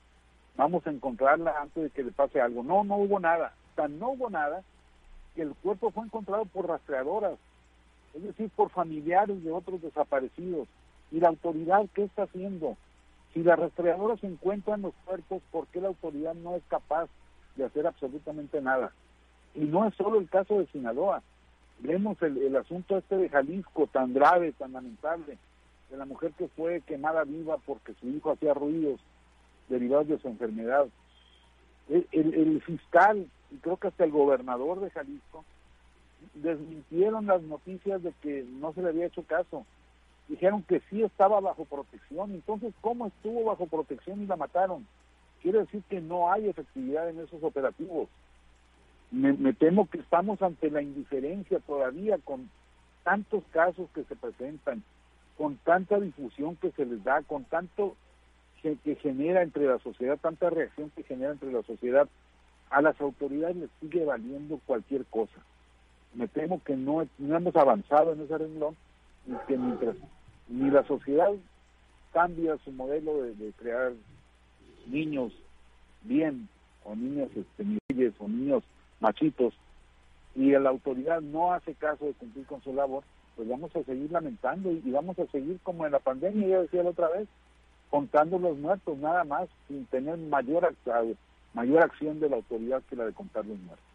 vamos 0.56 0.86
a 0.86 0.92
encontrarla 0.92 1.60
antes 1.60 1.82
de 1.82 1.90
que 1.90 2.04
le 2.04 2.12
pase 2.12 2.40
algo. 2.40 2.62
No, 2.62 2.84
no 2.84 2.98
hubo 2.98 3.20
nada. 3.20 3.52
Sea, 3.76 3.88
no 3.88 4.12
hubo 4.12 4.30
nada. 4.30 4.62
que 5.34 5.42
El 5.42 5.56
cuerpo 5.56 5.90
fue 5.90 6.06
encontrado 6.06 6.46
por 6.46 6.68
rastreadoras, 6.68 7.40
es 8.14 8.22
decir, 8.22 8.52
por 8.56 8.70
familiares 8.70 9.44
de 9.44 9.52
otros 9.52 9.82
desaparecidos. 9.82 10.68
¿Y 11.12 11.20
la 11.20 11.30
autoridad 11.30 11.88
qué 11.96 12.04
está 12.04 12.24
haciendo? 12.24 12.78
Si 13.36 13.44
las 13.44 13.60
rastreadoras 13.60 14.24
encuentran 14.24 14.82
los 14.82 14.94
cuerpos, 15.04 15.44
¿por 15.52 15.68
qué 15.68 15.82
la 15.82 15.90
autoridad 15.90 16.34
no 16.36 16.56
es 16.56 16.64
capaz 16.70 17.10
de 17.58 17.66
hacer 17.66 17.86
absolutamente 17.86 18.62
nada? 18.62 18.94
Y 19.54 19.66
no 19.66 19.86
es 19.86 19.94
solo 19.96 20.20
el 20.20 20.30
caso 20.30 20.58
de 20.58 20.68
Sinaloa. 20.68 21.22
Vemos 21.80 22.18
el, 22.22 22.56
asunto 22.56 22.98
este 22.98 23.18
de 23.18 23.28
Jalisco, 23.28 23.88
tan 23.88 24.14
grave, 24.14 24.54
tan 24.54 24.72
lamentable, 24.72 25.38
de 25.90 25.98
la 25.98 26.06
mujer 26.06 26.32
que 26.38 26.48
fue 26.48 26.80
quemada 26.88 27.26
viva 27.26 27.58
porque 27.66 27.94
su 27.96 28.08
hijo 28.08 28.32
hacía 28.32 28.54
ruidos 28.54 29.02
derivados 29.68 30.08
de 30.08 30.20
su 30.20 30.30
enfermedad. 30.30 30.88
El, 31.90 32.08
el, 32.14 32.62
fiscal, 32.62 33.28
y 33.52 33.58
creo 33.58 33.76
que 33.76 33.90
hasta 33.90 34.06
el 34.06 34.12
gobernador 34.12 34.80
de 34.80 34.92
Jalisco, 34.92 35.44
desmintieron 36.36 37.26
las 37.26 37.42
noticias 37.42 38.02
de 38.02 38.14
que 38.22 38.46
no 38.62 38.72
se 38.72 38.82
le 38.82 38.88
había 38.88 39.08
hecho 39.08 39.24
caso. 39.24 39.66
Dijeron 40.28 40.64
que 40.64 40.82
sí 40.90 41.04
estaba 41.04 41.40
bajo 41.40 41.66
protección. 41.66 42.32
Entonces, 42.32 42.74
¿cómo 42.82 43.08
estuvo 43.08 43.46
bajo 43.46 43.68
protección 43.68 44.22
y 44.22 44.26
la 44.26 44.36
mataron? 44.36 44.88
Quiere 45.42 45.60
decir 45.60 45.84
que 45.90 46.02
no 46.02 46.32
hay 46.32 46.50
efectividad 46.50 47.10
en 47.10 47.20
esos 47.20 47.44
operativos. 47.44 48.10
Me, 49.12 49.54
temo 49.54 49.88
que 49.88 50.00
estamos 50.00 50.42
ante 50.42 50.70
la 50.72 50.82
indiferencia 50.82 51.60
todavía 51.60 52.18
con 52.18 52.50
tantos 53.04 53.44
casos 53.52 53.88
que 53.94 54.04
se 54.04 54.16
presentan, 54.16 54.84
con 55.38 55.58
tanta 55.58 56.00
difusión 56.00 56.56
que 56.56 56.72
se 56.72 56.86
les 56.86 57.04
da, 57.04 57.22
con 57.22 57.44
tanto 57.46 57.96
que, 58.62 58.96
genera 58.96 59.44
entre 59.44 59.68
la 59.68 59.78
sociedad, 59.78 60.18
tanta 60.18 60.50
reacción 60.50 60.90
que 60.96 61.04
genera 61.04 61.34
entre 61.34 61.52
la 61.52 61.62
sociedad, 61.62 62.10
a 62.72 62.82
las 62.82 63.00
autoridades 63.00 63.56
les 63.56 63.70
sigue 63.80 64.04
valiendo 64.04 64.60
cualquier 64.66 65.06
cosa 65.06 65.40
me 66.16 66.28
temo 66.28 66.62
que 66.64 66.76
no, 66.76 67.06
hemos 67.20 67.56
avanzado 67.56 68.14
en 68.14 68.22
ese 68.22 68.38
renglón 68.38 68.76
que 69.48 69.58
mientras 69.58 69.96
ni 70.48 70.70
la 70.70 70.84
sociedad 70.86 71.32
cambia 72.14 72.58
su 72.64 72.72
modelo 72.72 73.24
de, 73.24 73.52
crear 73.54 73.94
niños 74.88 75.34
bien 76.04 76.48
o 76.84 76.96
niños 76.96 77.30
este, 77.36 77.66
o 78.20 78.28
niños 78.28 78.64
machitos 79.00 79.54
y 80.36 80.52
la 80.52 80.70
autoridad 80.70 81.22
no 81.22 81.54
hace 81.54 81.74
caso 81.76 82.06
de 82.06 82.14
cumplir 82.14 82.46
con 82.46 82.62
su 82.62 82.74
labor, 82.74 83.04
pues 83.36 83.48
vamos 83.48 83.76
a 83.76 83.84
seguir 83.84 84.12
lamentando 84.12 84.72
y, 84.72 84.92
vamos 84.92 85.18
a 85.20 85.26
seguir 85.28 85.60
como 85.64 85.86
en 85.86 85.94
la 85.94 86.00
pandemia, 86.00 86.48
ya 86.48 86.62
decía 86.62 86.84
la 86.84 86.90
otra 86.90 87.10
vez, 87.10 87.28
contando 87.90 88.38
los 88.38 88.58
muertos 88.58 88.98
nada 88.98 89.24
más 89.24 89.48
sin 89.68 89.86
tener 89.86 90.18
mayor, 90.18 90.74
mayor 91.54 91.84
acción 91.84 92.20
de 92.20 92.30
la 92.30 92.38
autoridad 92.38 92.84
que 92.90 92.96
la 92.96 93.06
de 93.06 93.14
contar 93.14 93.46
los 93.46 93.58
muertos. 93.60 93.95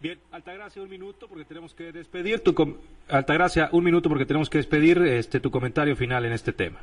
Bien, 0.00 0.20
Altagracia, 0.30 0.80
un 0.80 0.88
minuto 0.88 1.26
porque 1.26 1.44
tenemos 1.44 1.74
que 1.74 1.90
despedir 1.90 2.40
tu 2.40 2.54
Altagracia, 3.08 3.68
un 3.72 3.82
minuto 3.82 4.08
porque 4.08 4.26
tenemos 4.26 4.48
que 4.48 4.58
despedir 4.58 4.98
este 4.98 5.40
tu 5.40 5.50
comentario 5.50 5.96
final 5.96 6.24
en 6.24 6.32
este 6.32 6.52
tema. 6.52 6.78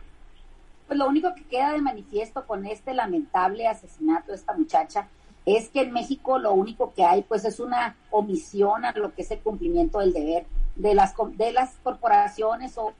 Pues 0.87 0.99
lo 0.99 1.07
único 1.07 1.33
que 1.33 1.43
queda 1.43 1.71
de 1.71 1.81
manifiesto 1.81 2.45
con 2.45 2.65
este 2.65 2.93
lamentable 2.93 3.67
asesinato 3.67 4.31
de 4.31 4.37
esta 4.37 4.53
muchacha 4.53 5.07
es 5.45 5.69
que 5.69 5.81
en 5.81 5.93
México 5.93 6.39
lo 6.39 6.51
único 6.53 6.93
que 6.93 7.05
hay 7.05 7.21
pues 7.21 7.45
es 7.45 7.61
una 7.61 7.95
omisión 8.11 8.83
a 8.83 8.91
lo 8.91 9.13
que 9.13 9.21
es 9.21 9.31
el 9.31 9.39
cumplimiento 9.39 9.99
del 9.99 10.11
deber 10.11 10.45
de 10.75 10.93
las 10.93 11.13
de 11.37 11.53
las 11.53 11.77
corporaciones 11.83 12.77
o 12.77 12.93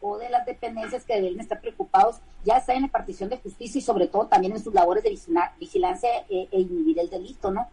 o 0.00 0.18
de 0.18 0.30
las 0.30 0.44
dependencias 0.44 1.04
que 1.04 1.20
deben 1.20 1.38
estar 1.38 1.60
preocupados, 1.60 2.16
ya 2.44 2.58
sea 2.60 2.74
en 2.74 2.82
la 2.82 2.88
partición 2.88 3.28
de 3.30 3.38
justicia 3.38 3.78
y 3.78 3.82
sobre 3.82 4.08
todo 4.08 4.26
también 4.26 4.52
en 4.52 4.62
sus 4.62 4.74
labores 4.74 5.04
de 5.04 5.16
vigilancia 5.60 6.10
e, 6.28 6.48
e 6.50 6.60
inhibir 6.60 6.98
el 6.98 7.08
delito, 7.08 7.52
¿no? 7.52 7.68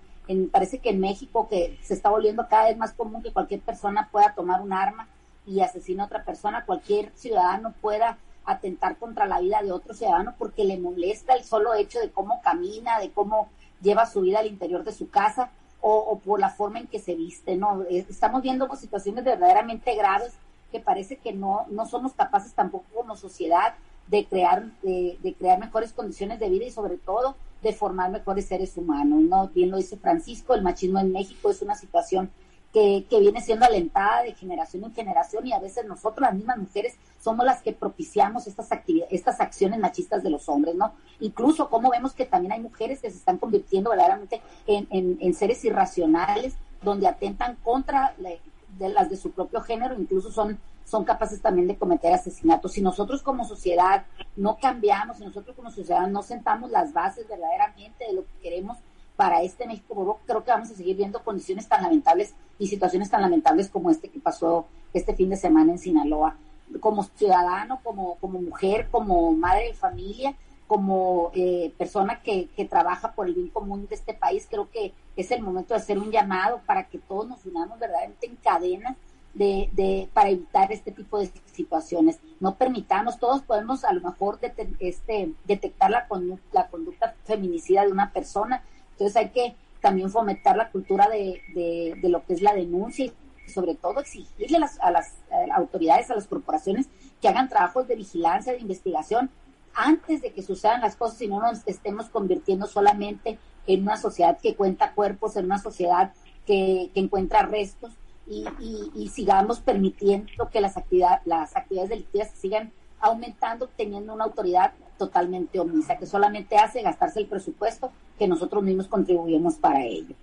Parece 0.51 0.79
que 0.79 0.89
en 0.89 0.99
México 0.99 1.47
que 1.49 1.77
se 1.81 1.93
está 1.93 2.09
volviendo 2.09 2.47
cada 2.47 2.65
vez 2.65 2.77
más 2.77 2.93
común 2.93 3.23
que 3.23 3.33
cualquier 3.33 3.61
persona 3.61 4.09
pueda 4.11 4.33
tomar 4.33 4.61
un 4.61 4.73
arma 4.73 5.07
y 5.45 5.61
asesinar 5.61 6.03
a 6.03 6.07
otra 6.07 6.23
persona, 6.23 6.65
cualquier 6.65 7.11
ciudadano 7.15 7.73
pueda 7.81 8.17
atentar 8.45 8.97
contra 8.97 9.27
la 9.27 9.39
vida 9.39 9.61
de 9.61 9.71
otro 9.71 9.93
ciudadano 9.93 10.35
porque 10.37 10.63
le 10.63 10.77
molesta 10.77 11.33
el 11.33 11.43
solo 11.43 11.73
hecho 11.73 11.99
de 11.99 12.11
cómo 12.11 12.41
camina, 12.41 12.99
de 12.99 13.11
cómo 13.11 13.49
lleva 13.81 14.05
su 14.05 14.21
vida 14.21 14.39
al 14.39 14.47
interior 14.47 14.83
de 14.83 14.91
su 14.91 15.09
casa 15.09 15.51
o, 15.81 16.19
por 16.19 16.39
la 16.39 16.49
forma 16.49 16.79
en 16.79 16.87
que 16.87 16.99
se 16.99 17.15
viste, 17.15 17.55
¿no? 17.55 17.83
Eh, 17.83 18.05
estamos 18.09 18.41
viendo 18.41 18.73
situaciones 18.75 19.23
verdaderamente 19.23 19.95
graves 19.95 20.33
que 20.71 20.79
parece 20.79 21.17
que 21.17 21.31
no, 21.31 21.65
no 21.69 21.85
somos 21.85 22.13
capaces 22.13 22.53
tampoco 22.53 22.85
como 22.93 23.15
sociedad 23.15 23.75
de 24.07 24.25
crear, 24.25 24.65
de, 24.81 25.35
crear 25.37 25.59
mejores 25.59 25.93
condiciones 25.93 26.39
de 26.39 26.49
vida 26.49 26.65
y 26.65 26.71
sobre 26.71 26.97
todo 26.97 27.35
de 27.61 27.73
formar 27.73 28.11
mejores 28.11 28.47
seres 28.47 28.77
humanos. 28.77 29.21
¿no? 29.21 29.49
Bien 29.49 29.71
lo 29.71 29.77
dice 29.77 29.97
Francisco, 29.97 30.53
el 30.53 30.61
machismo 30.61 30.99
en 30.99 31.11
México 31.11 31.49
es 31.49 31.61
una 31.61 31.75
situación 31.75 32.29
que, 32.73 33.05
que, 33.09 33.19
viene 33.19 33.41
siendo 33.41 33.65
alentada 33.65 34.21
de 34.21 34.33
generación 34.35 34.83
en 34.83 34.93
generación 34.93 35.47
y 35.47 35.53
a 35.53 35.59
veces 35.59 35.85
nosotros, 35.85 36.21
las 36.21 36.35
mismas 36.35 36.57
mujeres, 36.57 36.97
somos 37.19 37.43
las 37.43 37.63
que 37.63 37.73
propiciamos 37.73 38.45
estas 38.45 38.69
estas 39.09 39.41
acciones 39.41 39.79
machistas 39.79 40.21
de 40.21 40.29
los 40.29 40.47
hombres, 40.49 40.75
¿no? 40.75 40.93
Incluso 41.19 41.69
como 41.69 41.89
vemos 41.89 42.13
que 42.13 42.25
también 42.25 42.51
hay 42.51 42.59
mujeres 42.59 43.01
que 43.01 43.09
se 43.09 43.17
están 43.17 43.39
convirtiendo 43.39 43.89
verdaderamente 43.89 44.41
en, 44.67 45.17
en, 45.19 45.33
seres 45.33 45.65
irracionales, 45.65 46.53
donde 46.83 47.07
atentan 47.07 47.55
contra 47.63 48.13
de 48.19 48.89
las 48.89 49.09
de 49.09 49.17
su 49.17 49.31
propio 49.31 49.61
género, 49.61 49.99
incluso 49.99 50.31
son 50.31 50.59
son 50.89 51.05
capaces 51.05 51.41
también 51.41 51.67
de 51.67 51.77
cometer 51.77 52.13
asesinatos. 52.13 52.73
Si 52.73 52.81
nosotros 52.81 53.21
como 53.21 53.45
sociedad 53.45 54.05
no 54.35 54.57
cambiamos, 54.57 55.17
si 55.17 55.23
nosotros 55.23 55.55
como 55.55 55.71
sociedad 55.71 56.07
no 56.07 56.23
sentamos 56.23 56.71
las 56.71 56.93
bases 56.93 57.27
verdaderamente 57.27 58.05
de 58.05 58.13
lo 58.13 58.23
que 58.23 58.39
queremos 58.41 58.77
para 59.15 59.41
este 59.43 59.67
México, 59.67 60.19
creo 60.25 60.43
que 60.43 60.51
vamos 60.51 60.71
a 60.71 60.75
seguir 60.75 60.95
viendo 60.95 61.23
condiciones 61.23 61.67
tan 61.67 61.83
lamentables 61.83 62.33
y 62.57 62.67
situaciones 62.67 63.09
tan 63.09 63.21
lamentables 63.21 63.69
como 63.69 63.91
este 63.91 64.09
que 64.09 64.19
pasó 64.19 64.65
este 64.93 65.13
fin 65.13 65.29
de 65.29 65.35
semana 65.35 65.73
en 65.73 65.77
Sinaloa. 65.77 66.37
Como 66.79 67.03
ciudadano, 67.03 67.79
como, 67.83 68.15
como 68.15 68.41
mujer, 68.41 68.87
como 68.89 69.31
madre 69.33 69.67
de 69.67 69.73
familia, 69.73 70.35
como 70.67 71.31
eh, 71.33 71.73
persona 71.77 72.21
que, 72.21 72.47
que 72.55 72.65
trabaja 72.65 73.11
por 73.11 73.27
el 73.27 73.33
bien 73.33 73.49
común 73.49 73.87
de 73.87 73.95
este 73.95 74.13
país, 74.13 74.47
creo 74.49 74.69
que 74.69 74.93
es 75.15 75.31
el 75.31 75.41
momento 75.41 75.73
de 75.73 75.79
hacer 75.79 75.99
un 75.99 76.11
llamado 76.11 76.61
para 76.65 76.85
que 76.87 76.99
todos 76.99 77.27
nos 77.27 77.45
unamos 77.45 77.79
verdaderamente 77.79 78.27
en 78.27 78.35
cadenas 78.37 78.95
de, 79.33 79.69
de, 79.73 80.09
para 80.13 80.29
evitar 80.29 80.71
este 80.71 80.91
tipo 80.91 81.19
de 81.19 81.31
situaciones. 81.53 82.19
No 82.39 82.55
permitamos, 82.55 83.19
todos 83.19 83.41
podemos 83.41 83.83
a 83.83 83.93
lo 83.93 84.01
mejor 84.01 84.39
este, 84.79 85.33
detectar 85.45 85.91
la, 85.91 86.07
la 86.51 86.67
conducta 86.67 87.15
feminicida 87.25 87.83
de 87.83 87.91
una 87.91 88.11
persona, 88.11 88.63
entonces 88.91 89.15
hay 89.15 89.29
que 89.29 89.55
también 89.81 90.09
fomentar 90.09 90.57
la 90.57 90.71
cultura 90.71 91.07
de, 91.07 91.97
lo 92.03 92.25
que 92.25 92.33
es 92.33 92.41
la 92.41 92.53
denuncia 92.53 93.05
y 93.05 93.49
sobre 93.49 93.75
todo 93.75 93.99
exigirle 93.99 94.57
a 94.57 94.59
las, 94.59 94.79
a 94.81 94.91
las 94.91 95.15
autoridades, 95.55 96.11
a 96.11 96.15
las 96.15 96.27
corporaciones 96.27 96.87
que 97.21 97.29
hagan 97.29 97.49
trabajos 97.49 97.87
de 97.87 97.95
vigilancia, 97.95 98.53
de 98.53 98.59
investigación, 98.59 99.29
antes 99.73 100.21
de 100.21 100.33
que 100.33 100.41
sucedan 100.41 100.81
las 100.81 100.95
cosas 100.95 101.21
y 101.21 101.27
no 101.27 101.39
nos 101.39 101.65
estemos 101.65 102.09
convirtiendo 102.09 102.67
solamente 102.67 103.39
en 103.67 103.83
una 103.83 103.97
sociedad 103.97 104.37
que 104.37 104.55
cuenta 104.55 104.93
cuerpos, 104.93 105.37
en 105.37 105.45
una 105.45 105.59
sociedad 105.59 106.13
que 106.45 106.91
encuentra 106.95 107.43
restos 107.43 107.93
y, 108.29 109.09
sigamos 109.09 109.59
permitiendo 109.59 110.49
que 110.51 110.61
las, 110.61 110.77
actividades 110.77 111.21
las 111.25 111.55
actividades 111.55 111.89
delictivas 111.89 112.31
sigan 112.35 112.71
aumentando 112.99 113.67
teniendo 113.75 114.13
una 114.13 114.25
autoridad 114.25 114.73
totalmente 114.97 115.59
omisa, 115.59 115.97
que 115.97 116.05
solamente 116.05 116.57
hace 116.57 116.81
gastarse 116.81 117.19
el 117.19 117.27
presupuesto 117.27 117.91
que 118.17 118.27
nosotros 118.27 118.63
mismos 118.63 118.87
contribuimos 118.87 119.55
para 119.55 119.83
ello. 119.85 120.15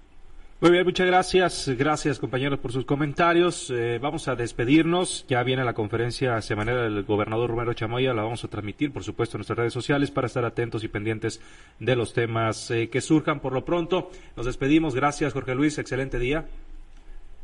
Muy 0.59 0.71
bien, 0.71 0.85
muchas 0.85 1.07
gracias. 1.07 1.69
Gracias, 1.77 2.19
compañeros, 2.19 2.59
por 2.59 2.73
sus 2.73 2.87
comentarios. 2.87 3.71
Eh, 3.71 3.99
vamos 4.01 4.27
a 4.27 4.37
despedirnos. 4.37 5.27
Ya 5.29 5.43
viene 5.43 5.63
la 5.65 5.75
conferencia 5.75 6.41
semanal 6.41 6.95
del 6.95 7.05
gobernador 7.05 7.51
Romero 7.51 7.75
Chamoya. 7.75 8.15
La 8.15 8.23
vamos 8.23 8.43
a 8.43 8.49
transmitir, 8.49 8.91
por 8.91 9.05
supuesto, 9.05 9.37
en 9.37 9.41
nuestras 9.41 9.59
redes 9.59 9.75
sociales 9.75 10.11
para 10.11 10.29
estar 10.29 10.47
atentos 10.47 10.83
y 10.83 10.89
pendientes 10.89 11.43
de 11.79 11.95
los 11.95 12.15
temas 12.15 12.71
eh, 12.71 12.89
que 12.89 13.03
surjan. 13.03 13.41
Por 13.41 13.53
lo 13.53 13.67
pronto, 13.67 14.11
nos 14.35 14.47
despedimos. 14.47 14.95
Gracias, 14.95 15.35
Jorge 15.35 15.55
Luis. 15.55 15.77
Excelente 15.77 16.19
día. 16.19 16.47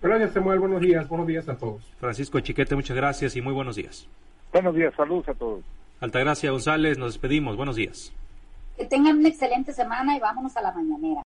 Gracias, 0.02 0.32
Samuel. 0.32 0.58
Buenos 0.58 0.80
días. 0.80 1.08
Buenos 1.08 1.26
días 1.28 1.48
a 1.48 1.56
todos. 1.56 1.82
Francisco 2.00 2.40
Chiquete, 2.40 2.74
muchas 2.74 2.96
gracias 2.96 3.36
y 3.36 3.40
muy 3.40 3.52
buenos 3.52 3.76
días. 3.76 4.08
Buenos 4.52 4.74
días. 4.74 4.92
Saludos 4.96 5.28
a 5.28 5.34
todos. 5.34 5.62
Altagracia 6.00 6.50
González, 6.50 6.98
nos 6.98 7.12
despedimos. 7.12 7.56
Buenos 7.56 7.76
días. 7.76 8.12
Que 8.76 8.84
tengan 8.86 9.18
una 9.18 9.28
excelente 9.28 9.72
semana 9.72 10.16
y 10.16 10.20
vámonos 10.20 10.56
a 10.56 10.62
la 10.62 10.72
mañanera. 10.72 11.20